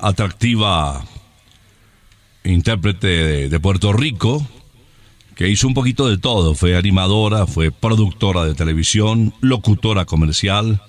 Atractiva 0.00 1.04
intérprete 2.44 3.48
de, 3.48 3.60
Puerto 3.60 3.92
Rico, 3.92 4.46
que 5.34 5.48
hizo 5.48 5.66
un 5.66 5.74
poquito 5.74 6.08
de 6.08 6.18
todo. 6.18 6.54
Fue 6.54 6.76
animadora, 6.76 7.46
fue 7.46 7.70
productora 7.70 8.44
de 8.44 8.54
televisión, 8.54 9.34
locutora 9.40 10.04
comercial, 10.04 10.82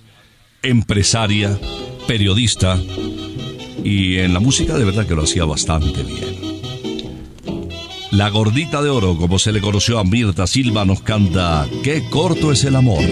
empresaria, 0.63 1.57
periodista 2.07 2.79
y 3.83 4.17
en 4.17 4.33
la 4.33 4.39
música 4.39 4.77
de 4.77 4.85
verdad 4.85 5.07
que 5.07 5.15
lo 5.15 5.23
hacía 5.23 5.45
bastante 5.45 6.03
bien. 6.03 6.51
La 8.11 8.29
gordita 8.29 8.81
de 8.81 8.89
oro, 8.89 9.15
como 9.15 9.39
se 9.39 9.53
le 9.53 9.61
conoció 9.61 9.97
a 9.97 10.03
Mirta 10.03 10.45
Silva, 10.45 10.83
nos 10.83 11.01
canta 11.01 11.65
Qué 11.81 12.03
corto 12.09 12.51
es 12.51 12.65
el 12.65 12.75
amor. 12.75 13.03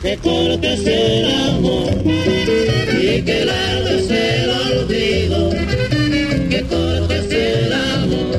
Qué 0.00 0.16
corto 0.16 0.66
es 0.66 0.86
el 0.86 1.50
amor 1.50 2.02
y 3.02 3.22
qué 3.22 3.44
largo 3.44 3.89
es 4.10 4.42
el 4.42 4.50
olvido. 4.50 5.50
Qué 6.48 6.64
corto 6.68 7.14
es 7.14 7.30
el 7.32 7.72
amor 7.72 8.38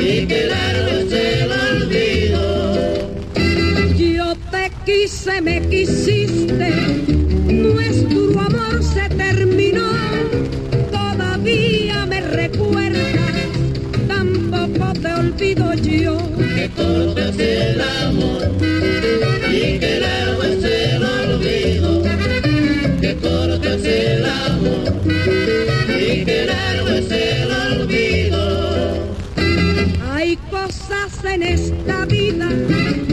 y 0.00 0.26
qué 0.26 0.46
largo 0.46 0.90
es 1.00 1.12
el 1.12 1.50
olvido. 1.52 2.42
Yo 3.96 4.34
te 4.50 4.70
quise, 4.86 5.40
me 5.42 5.60
quisiste, 5.68 6.70
nuestro 7.46 8.40
amor 8.40 8.82
se 8.82 9.08
terminó. 9.14 9.90
Todavía 10.90 12.06
me 12.06 12.20
recuerdas, 12.20 13.46
tampoco 14.08 14.92
te 15.00 15.12
olvido 15.12 15.74
yo. 15.74 16.16
Qué 16.54 16.70
corto 16.76 17.18
es 17.20 17.38
el 17.38 17.80
amor 17.80 18.50
y 19.50 19.78
qué 19.78 20.00
largo 20.00 20.33
en 31.26 31.42
esta 31.42 32.04
vida 32.06 33.03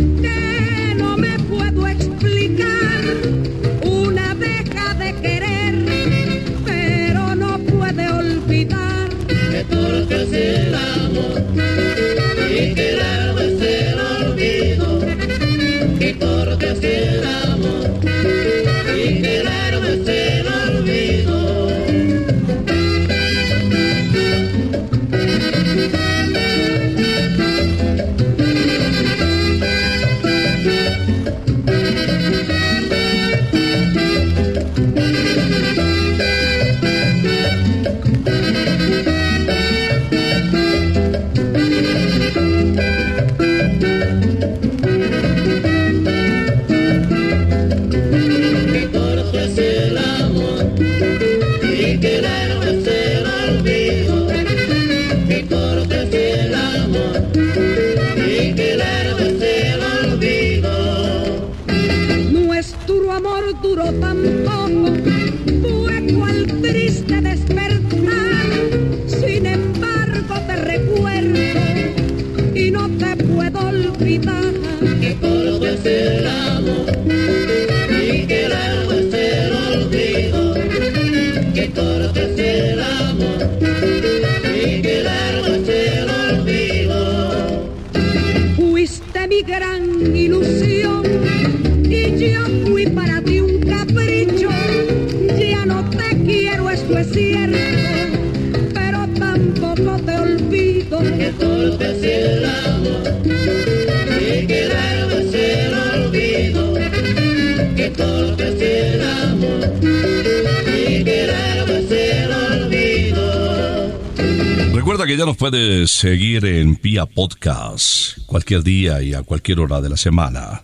Recuerda 114.92 115.06
que 115.06 115.16
ya 115.16 115.26
nos 115.26 115.38
puedes 115.38 115.92
seguir 115.92 116.44
en 116.44 116.76
Pia 116.76 117.06
Podcast 117.06 118.18
cualquier 118.26 118.62
día 118.62 119.02
y 119.02 119.14
a 119.14 119.24
cualquier 119.24 119.60
hora 119.60 119.80
de 119.80 119.90
la 119.90 119.96
semana. 119.96 120.64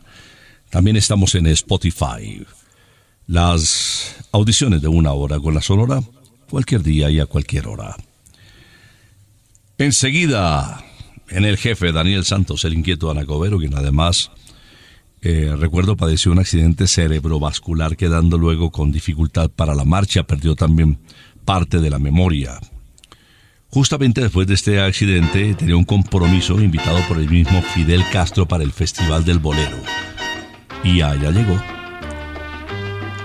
También 0.70 0.98
estamos 0.98 1.34
en 1.36 1.48
Spotify. 1.48 2.46
Las 3.26 4.16
audiciones 4.32 4.82
de 4.82 4.90
una 4.90 5.14
hora 5.14 5.40
con 5.40 5.54
la 5.54 5.62
sonora, 5.62 6.02
cualquier 6.50 6.84
día 6.84 7.10
y 7.10 7.20
a 7.20 7.26
cualquier 7.26 7.68
hora. 7.68 7.96
Enseguida, 9.78 10.84
en 11.30 11.46
el 11.46 11.58
jefe 11.58 11.92
Daniel 11.92 12.26
Santos, 12.26 12.64
el 12.66 12.74
inquieto 12.74 13.12
Anacobero, 13.12 13.60
quien 13.60 13.76
además, 13.76 14.32
eh, 15.22 15.54
recuerdo, 15.58 15.98
padeció 15.98 16.32
un 16.32 16.40
accidente 16.40 16.88
cerebrovascular, 16.88 17.98
quedando 17.98 18.38
luego 18.38 18.72
con 18.72 18.92
dificultad 18.92 19.50
para 19.50 19.76
la 19.76 19.86
marcha, 19.86 20.24
perdió 20.24 20.56
también 20.56 21.00
parte 21.46 21.80
de 21.80 21.90
la 21.90 22.00
memoria. 22.00 22.60
Justamente 23.70 24.22
después 24.22 24.48
de 24.48 24.54
este 24.54 24.80
accidente 24.80 25.54
tenía 25.54 25.76
un 25.76 25.84
compromiso 25.84 26.60
invitado 26.60 27.00
por 27.08 27.18
el 27.18 27.30
mismo 27.30 27.62
Fidel 27.62 28.04
Castro 28.12 28.48
para 28.48 28.64
el 28.64 28.72
Festival 28.72 29.26
del 29.26 29.40
Bolero. 29.40 29.78
Y 30.84 31.02
allá 31.02 31.32
llegó. 31.32 31.62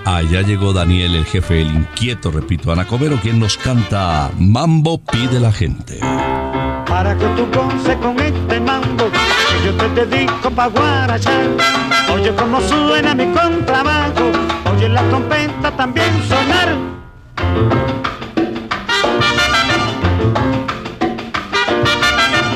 Allá 0.05 0.41
llegó 0.41 0.73
Daniel, 0.73 1.15
el 1.15 1.25
jefe, 1.25 1.61
el 1.61 1.67
inquieto, 1.67 2.29
repito, 2.29 2.73
Anacobero, 2.73 3.21
quien 3.21 3.39
nos 3.39 3.55
canta 3.55 4.31
Mambo 4.37 5.01
pide 5.01 5.39
la 5.39 5.53
gente. 5.53 5.99
Para 6.87 7.15
que 7.15 7.25
tú 7.35 7.47
goces 7.53 7.97
con 7.97 8.19
este 8.19 8.59
mambo 8.59 9.05
que 9.09 9.65
yo 9.65 9.73
te 9.75 10.05
dedico 10.05 10.49
pa' 10.51 10.67
guarachar. 10.67 11.47
Oye 12.13 12.33
cómo 12.35 12.61
suena 12.61 13.13
mi 13.15 13.25
contrabajo, 13.33 14.31
oye 14.71 14.89
la 14.89 15.01
trompeta 15.03 15.71
también 15.71 16.11
sonar. 16.27 16.75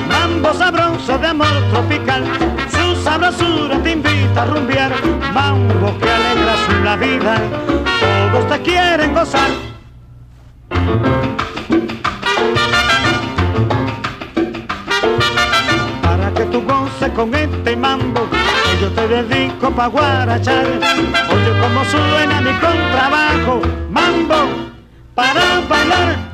Mambo 0.07 0.53
sabroso 0.53 1.17
de 1.17 1.27
amor 1.27 1.47
tropical, 1.71 2.23
su 2.69 3.03
sabrosura 3.03 3.79
te 3.81 3.91
invita 3.91 4.43
a 4.43 4.45
rumbear. 4.45 4.91
Mambo 5.33 5.97
que 5.99 6.09
alegra 6.09 6.55
su 6.65 6.83
la 6.83 6.95
vida, 6.95 7.37
todos 8.31 8.47
te 8.47 8.61
quieren 8.61 9.13
gozar. 9.13 9.49
Con 17.17 17.33
este 17.33 17.75
mambo 17.75 18.29
que 18.29 18.79
yo 18.79 18.91
te 18.91 19.07
dedico 19.07 19.71
pa' 19.71 19.87
guarachar. 19.87 20.67
Oye 20.67 21.51
cómo 21.59 21.83
suena 21.85 22.41
mi 22.41 22.51
contrabajo, 22.59 23.61
mambo 23.89 24.35
para 25.15 25.61
bailar. 25.67 26.26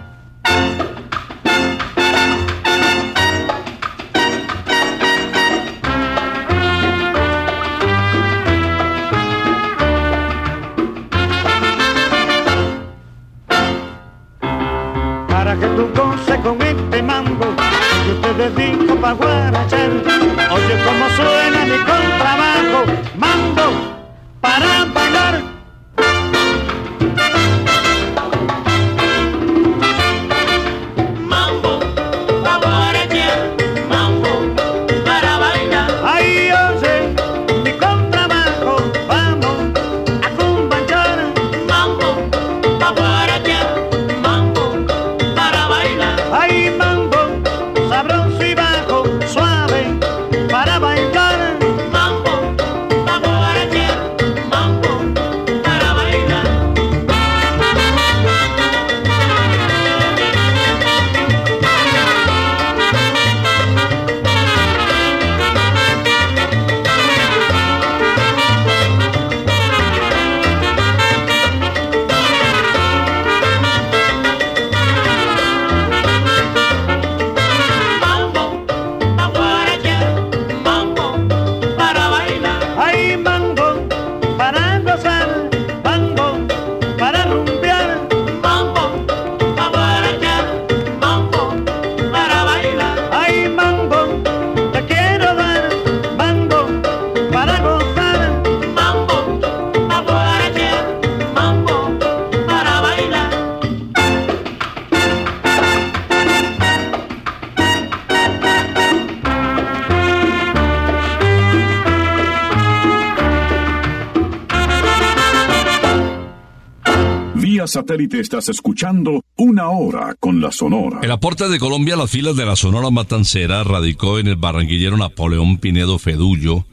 Satélite 117.74 118.20
estás 118.20 118.50
escuchando 118.50 119.26
Una 119.36 119.70
Hora 119.70 120.16
con 120.20 120.40
la 120.40 120.52
Sonora. 120.52 121.00
El 121.02 121.10
aporte 121.10 121.50
de 121.50 121.58
Colombia 121.58 121.96
a 121.96 121.98
las 121.98 122.12
filas 122.12 122.36
de 122.36 122.46
la 122.46 122.56
Sonora 122.56 122.92
Matancera 122.92 123.64
radicó 123.64 124.20
en 124.20 124.28
el 124.28 124.36
barranquillero 124.36 124.96
Napoleón 124.96 125.58
Pinedo 125.58 125.98
Fedullo, 125.98 126.68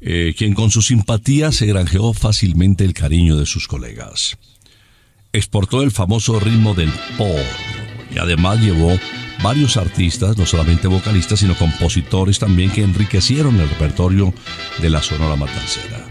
eh, 0.00 0.34
quien 0.36 0.54
con 0.54 0.72
su 0.72 0.82
simpatía 0.82 1.52
se 1.52 1.66
granjeó 1.66 2.12
fácilmente 2.12 2.84
el 2.84 2.92
cariño 2.92 3.36
de 3.36 3.46
sus 3.46 3.68
colegas. 3.68 4.36
Exportó 5.32 5.80
el 5.82 5.92
famoso 5.92 6.40
ritmo 6.40 6.74
del 6.74 6.90
por 7.16 7.28
y 8.12 8.18
además 8.18 8.60
llevó 8.60 8.98
varios 9.44 9.76
artistas, 9.76 10.36
no 10.36 10.44
solamente 10.44 10.88
vocalistas, 10.88 11.38
sino 11.38 11.56
compositores 11.56 12.40
también 12.40 12.72
que 12.72 12.82
enriquecieron 12.82 13.60
el 13.60 13.68
repertorio 13.68 14.34
de 14.80 14.90
la 14.90 15.02
Sonora 15.02 15.36
Matancera. 15.36 16.01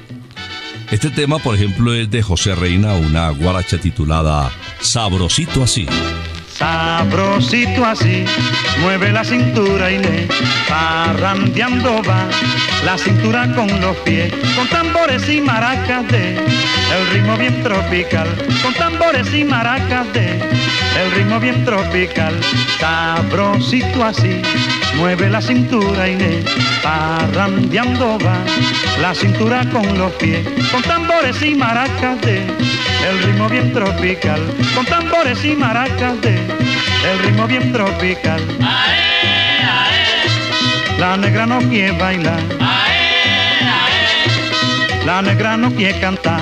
Este 0.91 1.09
tema, 1.09 1.39
por 1.39 1.55
ejemplo, 1.55 1.93
es 1.93 2.11
de 2.11 2.21
José 2.21 2.53
Reina, 2.53 2.93
una 2.95 3.29
guaracha 3.29 3.77
titulada 3.77 4.51
Sabrosito 4.81 5.63
así. 5.63 5.87
Sabrosito 6.53 7.85
así, 7.85 8.25
mueve 8.81 9.13
la 9.13 9.23
cintura 9.23 9.89
y 9.89 9.99
le 9.99 10.27
parrandeando 10.67 12.03
va 12.03 12.27
la 12.83 12.97
cintura 12.97 13.55
con 13.55 13.79
los 13.79 13.95
pies, 13.97 14.33
con 14.57 14.67
tambores 14.67 15.29
y 15.29 15.39
maracas 15.39 16.07
de. 16.09 16.35
El 16.35 17.07
ritmo 17.13 17.37
bien 17.37 17.63
tropical, 17.63 18.27
con 18.61 18.73
tambores 18.73 19.33
y 19.33 19.45
maracas 19.45 20.11
de 20.11 20.41
el 20.99 21.11
ritmo 21.11 21.39
bien 21.39 21.63
tropical. 21.65 22.33
Sabrosito 22.79 24.03
así, 24.03 24.41
mueve 24.95 25.29
la 25.29 25.41
cintura 25.41 26.07
le 26.07 26.43
parrandeando 26.81 28.17
va 28.19 28.37
la 29.01 29.13
cintura 29.15 29.63
con 29.71 29.97
los 29.97 30.11
pies, 30.13 30.47
con 30.71 30.81
tambores 30.83 31.41
y 31.41 31.55
maracas 31.55 32.19
de 32.21 32.37
el 32.37 33.23
ritmo 33.23 33.49
bien 33.49 33.73
tropical, 33.73 34.39
con 34.75 34.85
tambores 34.85 35.43
y 35.43 35.55
maracas 35.55 36.19
de 36.21 36.35
el 36.35 37.19
ritmo 37.23 37.47
bien 37.47 37.71
tropical. 37.71 38.41
La 40.99 41.17
negra 41.17 41.45
no 41.47 41.59
quiere 41.61 41.91
bailar, 41.93 42.39
la 45.05 45.21
negra 45.21 45.57
no 45.57 45.71
quiere 45.71 45.99
cantar. 45.99 46.41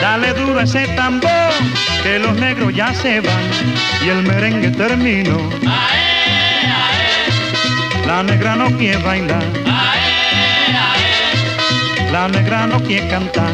Dale 0.00 0.32
duro 0.34 0.60
ese 0.60 0.86
tambor, 0.88 1.52
que 2.02 2.18
los 2.18 2.34
negros 2.36 2.74
ya 2.74 2.94
se 2.94 3.20
van 3.20 3.50
y 4.04 4.08
el 4.08 4.22
merengue 4.22 4.70
terminó. 4.70 5.38
La 8.06 8.22
negra 8.22 8.56
no 8.56 8.70
quiere 8.76 8.98
bailar, 8.98 9.44
la 12.12 12.28
negra 12.28 12.66
no 12.66 12.80
quiere 12.82 13.08
cantar. 13.08 13.52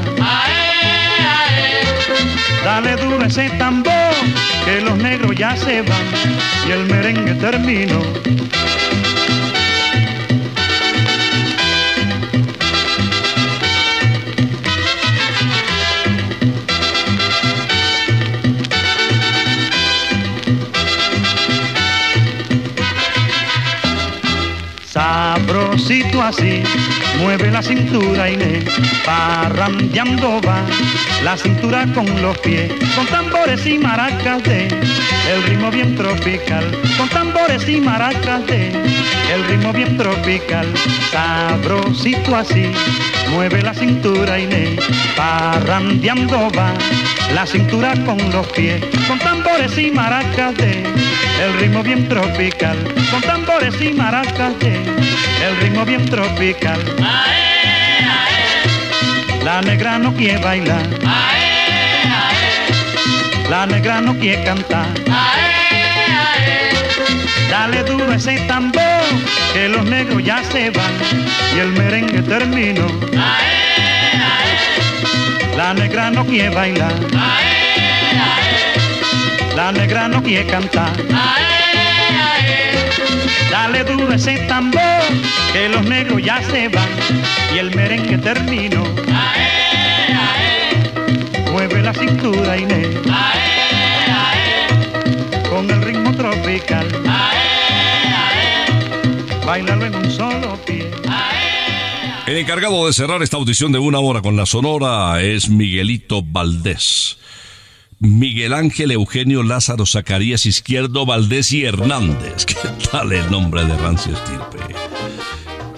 Dale 2.65 2.97
duro 2.97 3.25
ese 3.25 3.49
tambor, 3.51 4.15
que 4.65 4.81
los 4.81 4.97
negros 4.99 5.35
ya 5.37 5.57
se 5.57 5.83
van 5.83 6.07
y 6.69 6.71
el 6.73 6.85
merengue 6.87 7.35
terminó. 7.35 8.03
Así, 26.31 26.63
mueve 27.19 27.51
la 27.51 27.61
cintura 27.61 28.31
y 28.31 28.37
le 28.37 28.65
parrandeando 29.05 30.41
va 30.47 30.63
la 31.25 31.37
cintura 31.37 31.85
con 31.93 32.07
los 32.23 32.39
pies, 32.39 32.73
con 32.95 33.05
tambores 33.07 33.67
y 33.67 33.79
maracas 33.79 34.43
de 34.45 34.69
el 34.69 35.43
ritmo 35.49 35.71
bien 35.73 35.97
tropical, 35.97 36.65
con 36.97 37.09
tambores 37.09 37.69
y 37.69 37.81
maracas 37.81 38.47
de 38.47 38.69
el 38.69 39.45
ritmo 39.49 39.73
bien 39.73 39.97
tropical, 39.97 40.73
sabrosito 41.11 42.37
así, 42.37 42.71
mueve 43.33 43.63
la 43.63 43.75
cintura 43.75 44.39
y 44.39 44.47
le 44.47 44.77
parrandeando 45.17 46.51
va 46.57 46.73
la 47.35 47.47
cintura 47.47 47.93
con 48.05 48.19
los 48.31 48.47
pies, 48.49 48.83
con 49.07 49.19
tambores 49.19 49.77
y 49.79 49.91
maracas 49.91 50.57
de 50.57 50.83
el 51.43 51.55
ritmo 51.61 51.83
bien 51.83 52.09
tropical, 52.09 52.77
con 53.11 53.21
tambores 53.23 53.81
y 53.81 53.93
maracas 53.93 54.59
de 54.59 54.77
el 54.77 55.57
ritmo 55.61 55.85
bien 55.85 56.05
tropical. 56.07 56.81
La 59.45 59.63
negra 59.63 59.99
no 59.99 60.13
quiere 60.15 60.39
bailar, 60.39 60.87
la 63.49 63.67
negra 63.67 64.01
no 64.01 64.19
quiere 64.19 64.45
cantar. 64.45 64.87
Dale 67.51 67.83
duro 67.83 68.13
ese 68.13 68.39
tambor, 68.47 69.00
que 69.53 69.69
los 69.69 69.85
negros 69.85 70.23
ya 70.25 70.43
se 70.45 70.71
van 70.71 70.93
y 71.57 71.59
el 71.59 71.73
merengue 71.73 72.23
terminó. 72.23 72.87
La 75.57 75.75
negra 75.75 76.11
no 76.11 76.25
quiere 76.25 76.51
bailar, 76.51 76.95
la 79.55 79.73
negra 79.73 80.09
no 80.09 80.23
quiere 80.23 80.47
cantar. 80.47 80.93
Dale 83.51 83.85
duro 83.85 84.13
ese 84.15 84.39
tambor, 84.47 85.03
que 85.53 85.69
los 85.69 85.83
negros 85.85 86.23
ya 86.23 86.41
se 86.43 86.69
van 86.69 86.89
y 87.55 87.59
el 87.59 87.75
merengue 87.75 88.19
terminó. 88.19 88.85
Mueve 91.51 91.83
la 91.83 91.93
cintura 91.93 92.57
Inés, 92.57 92.89
con 95.51 95.69
el 95.69 95.83
ritmo 95.83 96.13
tropical. 96.15 96.87
Bailalo 99.51 99.85
en 99.85 99.97
un 99.97 100.09
solo 100.13 100.57
pie. 100.65 100.89
El 102.29 102.37
encargado 102.37 102.87
de 102.87 102.93
cerrar 102.93 103.21
esta 103.21 103.37
audición 103.37 103.73
de 103.73 103.81
una 103.81 103.99
hora 103.99 104.23
con 104.23 104.37
la 104.37 104.47
Sonora 104.47 105.21
es 105.23 105.49
Miguelito 105.49 106.23
Valdés. 106.23 107.19
Miguel 107.99 108.55
Ángel 108.55 108.93
Eugenio 108.93 109.43
Lázaro 109.43 109.87
Zacarías 109.87 110.47
Izquierdo 110.47 111.05
Valdés 111.05 111.51
y 111.51 111.65
Hernández. 111.65 112.45
¿Qué 112.47 112.55
tal 112.93 113.13
el 113.13 113.29
nombre 113.29 113.65
de 113.65 113.77
Rancio 113.77 114.13
Estirpe? 114.13 114.59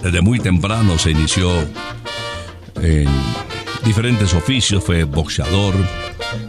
Desde 0.03 0.21
muy 0.21 0.39
temprano 0.39 0.99
se 0.99 1.13
inició 1.13 1.51
en 2.83 3.09
diferentes 3.87 4.35
oficios, 4.35 4.85
fue 4.85 5.05
boxeador, 5.05 5.75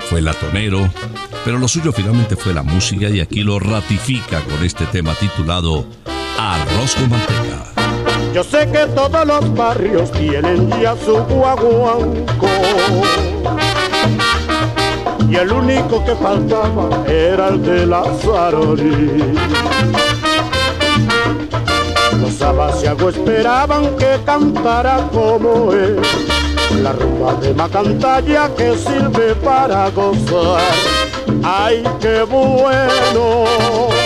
fue 0.09 0.21
latonero, 0.21 0.91
pero 1.45 1.57
lo 1.57 1.69
suyo 1.69 1.93
finalmente 1.93 2.35
fue 2.35 2.53
la 2.53 2.63
música 2.63 3.07
y 3.07 3.21
aquí 3.21 3.43
lo 3.43 3.59
ratifica 3.59 4.41
con 4.41 4.61
este 4.65 4.85
tema 4.87 5.15
titulado 5.15 5.87
Arroz 6.37 6.95
con 6.95 7.09
manteca. 7.09 7.73
Yo 8.33 8.43
sé 8.43 8.67
que 8.71 8.87
todos 8.95 9.25
los 9.27 9.53
barrios 9.53 10.11
tienen 10.11 10.69
ya 10.81 10.95
su 10.95 11.15
guaguanco. 11.23 12.47
Y 15.29 15.35
el 15.35 15.51
único 15.51 16.03
que 16.03 16.15
faltaba 16.15 16.89
era 17.07 17.49
el 17.49 17.61
de 17.61 17.85
la 17.85 18.03
Zarori. 18.21 19.35
Los 22.19 22.41
abasiagos 22.41 23.15
esperaban 23.15 23.95
que 23.97 24.19
cantara 24.25 25.07
como 25.13 25.71
él. 25.71 25.99
La 26.81 26.91
rumba 26.93 27.35
de 27.35 27.53
Macantalla 27.53 28.49
que 28.55 28.75
sirve 28.77 29.35
para 29.35 29.89
gozar. 29.91 30.61
¡Ay, 31.43 31.83
qué 31.99 32.23
bueno! 32.23 34.02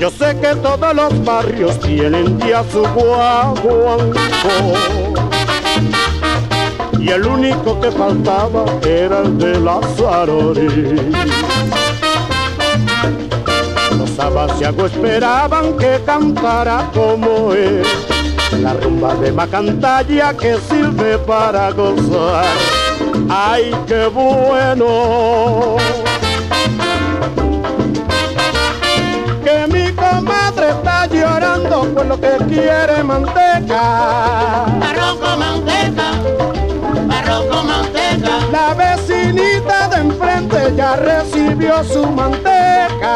Yo 0.00 0.08
sé 0.08 0.34
que 0.40 0.56
todos 0.56 0.94
los 0.94 1.24
barrios 1.26 1.78
tienen 1.78 2.38
ya 2.38 2.64
su 2.72 2.80
guaguanco 2.80 4.18
Y 6.98 7.10
el 7.10 7.26
único 7.26 7.78
que 7.78 7.90
faltaba 7.90 8.64
era 8.82 9.18
el 9.18 9.36
de 9.36 9.60
la 9.60 9.78
Zarori 9.98 11.12
Los 13.98 14.18
abasiagos 14.18 14.90
esperaban 14.90 15.76
que 15.76 16.00
cantara 16.06 16.90
como 16.94 17.52
él 17.52 17.82
La 18.58 18.72
rumba 18.72 19.14
de 19.16 19.32
Macantalla 19.32 20.32
que 20.32 20.56
sirve 20.70 21.18
para 21.18 21.72
gozar. 21.72 22.46
¡Ay, 23.28 23.70
qué 23.86 24.06
bueno! 24.06 25.76
Comadre 30.30 30.70
está 30.70 31.06
llorando 31.06 31.88
pues 31.94 32.06
lo 32.06 32.20
que 32.20 32.36
quiere 32.48 33.02
manteca. 33.02 34.64
Arroz 34.64 35.18
con 35.20 35.38
manteca, 35.38 36.08
arroz 37.18 37.44
con 37.46 37.66
manteca. 37.66 38.32
La 38.52 38.74
vecinita 38.74 39.88
de 39.88 39.96
enfrente 39.96 40.74
ya 40.76 40.96
recibió 40.96 41.82
su 41.84 42.06
manteca. 42.06 43.14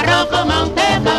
Arroz 0.00 0.26
con 0.30 0.48
manteca, 0.48 1.16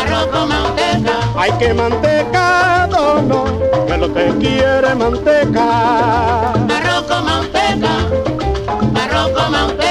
arroz 0.00 0.26
con 0.26 0.48
manteca. 0.48 1.14
Hay 1.36 1.52
que 1.52 1.74
mantecado, 1.74 3.22
no, 3.22 3.44
que 3.86 3.96
lo 3.96 4.12
que 4.14 4.26
quiere 4.38 4.94
manteca. 4.94 6.52
Arroz 6.52 7.02
con 7.08 7.24
manteca, 7.24 7.92
arroz 9.02 9.30
con 9.30 9.50
manteca. 9.52 9.85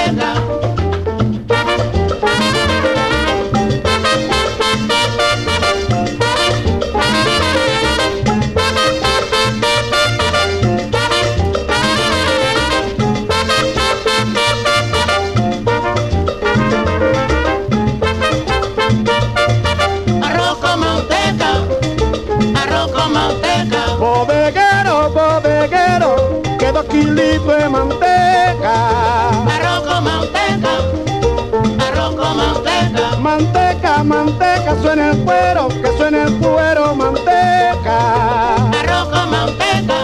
Manteca, 34.06 34.76
suena 34.80 35.10
el 35.10 35.18
cuero, 35.24 35.66
que 35.68 35.96
suena 35.96 36.24
el 36.24 36.34
cuero, 36.38 36.94
manteca. 36.94 38.54
Arroz 38.54 39.08
con 39.08 39.30
manteca, 39.30 39.96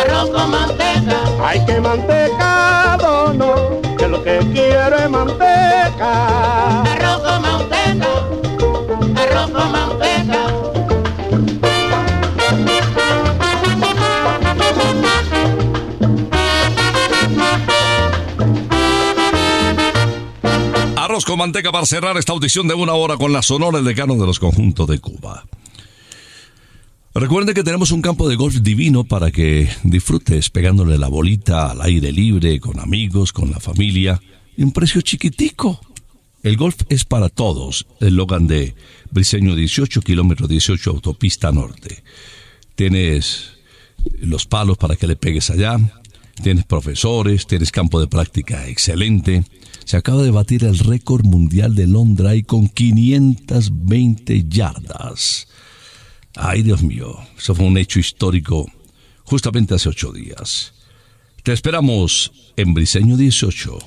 arroz 0.00 0.30
con 0.30 0.50
manteca. 0.50 1.16
Hay 1.44 1.64
que 1.66 1.78
mantecado, 1.78 3.34
no, 3.34 3.80
que 3.98 4.08
lo 4.08 4.22
que 4.24 4.38
quiero 4.52 4.96
es 4.96 5.10
manteca. 5.10 6.82
Arroz 6.84 7.20
con 7.20 7.42
manteca, 7.42 8.08
arroz 9.22 9.50
con 9.50 9.72
manteca. 9.72 10.45
Con 21.26 21.40
manteca 21.40 21.72
para 21.72 21.84
cerrar 21.84 22.16
esta 22.16 22.32
audición 22.32 22.68
de 22.68 22.74
una 22.74 22.94
hora 22.94 23.16
con 23.16 23.32
la 23.32 23.42
Sonora, 23.42 23.80
el 23.80 23.84
decano 23.84 24.14
de 24.14 24.26
los 24.26 24.38
conjuntos 24.38 24.86
de 24.86 25.00
Cuba. 25.00 25.44
Recuerde 27.16 27.52
que 27.52 27.64
tenemos 27.64 27.90
un 27.90 28.00
campo 28.00 28.28
de 28.28 28.36
golf 28.36 28.54
divino 28.60 29.02
para 29.02 29.32
que 29.32 29.68
disfrutes 29.82 30.50
pegándole 30.50 30.98
la 30.98 31.08
bolita 31.08 31.72
al 31.72 31.82
aire 31.82 32.12
libre, 32.12 32.60
con 32.60 32.78
amigos, 32.78 33.32
con 33.32 33.50
la 33.50 33.58
familia, 33.58 34.20
y 34.56 34.62
un 34.62 34.70
precio 34.70 35.00
chiquitico. 35.00 35.80
El 36.44 36.56
golf 36.56 36.76
es 36.90 37.04
para 37.04 37.28
todos, 37.28 37.88
el 37.98 38.14
Logan 38.14 38.46
de 38.46 38.76
Briseño 39.10 39.56
18, 39.56 40.02
kilómetro 40.02 40.46
18, 40.46 40.90
autopista 40.90 41.50
norte. 41.50 42.04
Tienes 42.76 43.54
los 44.20 44.46
palos 44.46 44.78
para 44.78 44.94
que 44.94 45.08
le 45.08 45.16
pegues 45.16 45.50
allá, 45.50 45.76
tienes 46.40 46.66
profesores, 46.66 47.48
tienes 47.48 47.72
campo 47.72 47.98
de 47.98 48.06
práctica 48.06 48.68
excelente. 48.68 49.42
Se 49.86 49.96
acaba 49.96 50.24
de 50.24 50.32
batir 50.32 50.64
el 50.64 50.76
récord 50.80 51.24
mundial 51.24 51.76
de 51.76 51.86
long 51.86 52.16
drive 52.16 52.44
con 52.44 52.68
520 52.68 54.48
yardas. 54.48 55.46
Ay, 56.34 56.64
Dios 56.64 56.82
mío, 56.82 57.16
eso 57.38 57.54
fue 57.54 57.66
un 57.66 57.78
hecho 57.78 58.00
histórico 58.00 58.66
justamente 59.22 59.76
hace 59.76 59.88
ocho 59.88 60.10
días. 60.10 60.74
Te 61.44 61.52
esperamos 61.52 62.32
en 62.56 62.74
Briseño 62.74 63.16
18, 63.16 63.78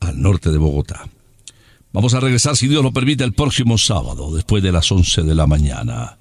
al 0.00 0.22
norte 0.22 0.50
de 0.50 0.56
Bogotá. 0.56 1.10
Vamos 1.92 2.14
a 2.14 2.20
regresar, 2.20 2.56
si 2.56 2.66
Dios 2.66 2.82
lo 2.82 2.94
permite, 2.94 3.22
el 3.22 3.34
próximo 3.34 3.76
sábado, 3.76 4.34
después 4.34 4.62
de 4.62 4.72
las 4.72 4.90
11 4.90 5.24
de 5.24 5.34
la 5.34 5.46
mañana. 5.46 6.16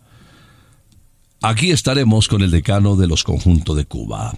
Aquí 1.42 1.72
estaremos 1.72 2.28
con 2.28 2.42
el 2.42 2.52
decano 2.52 2.98
de 2.98 3.08
los 3.08 3.24
conjuntos 3.24 3.78
de 3.78 3.86
Cuba. 3.86 4.38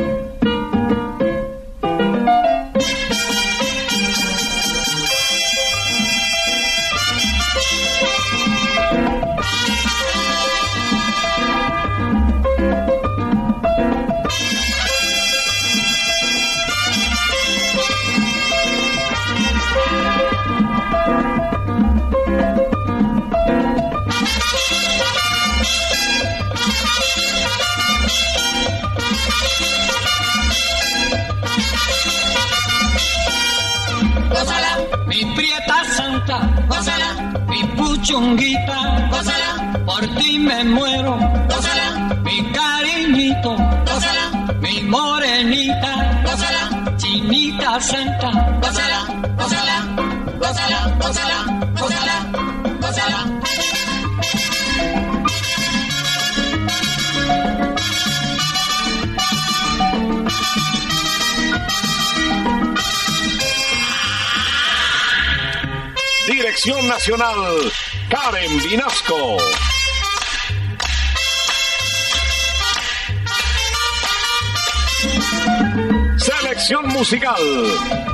Musical, 77.11 77.35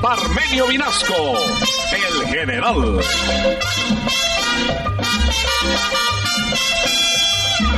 Parmenio 0.02 0.66
Vinasco, 0.66 1.36
el 1.92 2.28
general. 2.30 3.00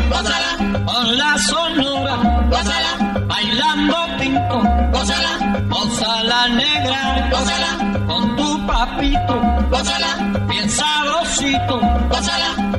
Gózala, 0.09 0.85
con 0.85 1.17
la 1.17 1.37
sonora, 1.39 2.15
gózala, 2.49 3.23
bailando 3.27 3.97
pinto, 4.17 4.63
gózala, 4.93 5.63
gózala 5.67 6.47
negra, 6.47 7.29
gózala, 7.29 8.05
con 8.07 8.35
tu 8.37 8.65
papito, 8.65 9.41
gózala, 9.69 10.45
bien 10.47 10.69
sabrosito, 10.69 11.81
gózala, 12.09 12.78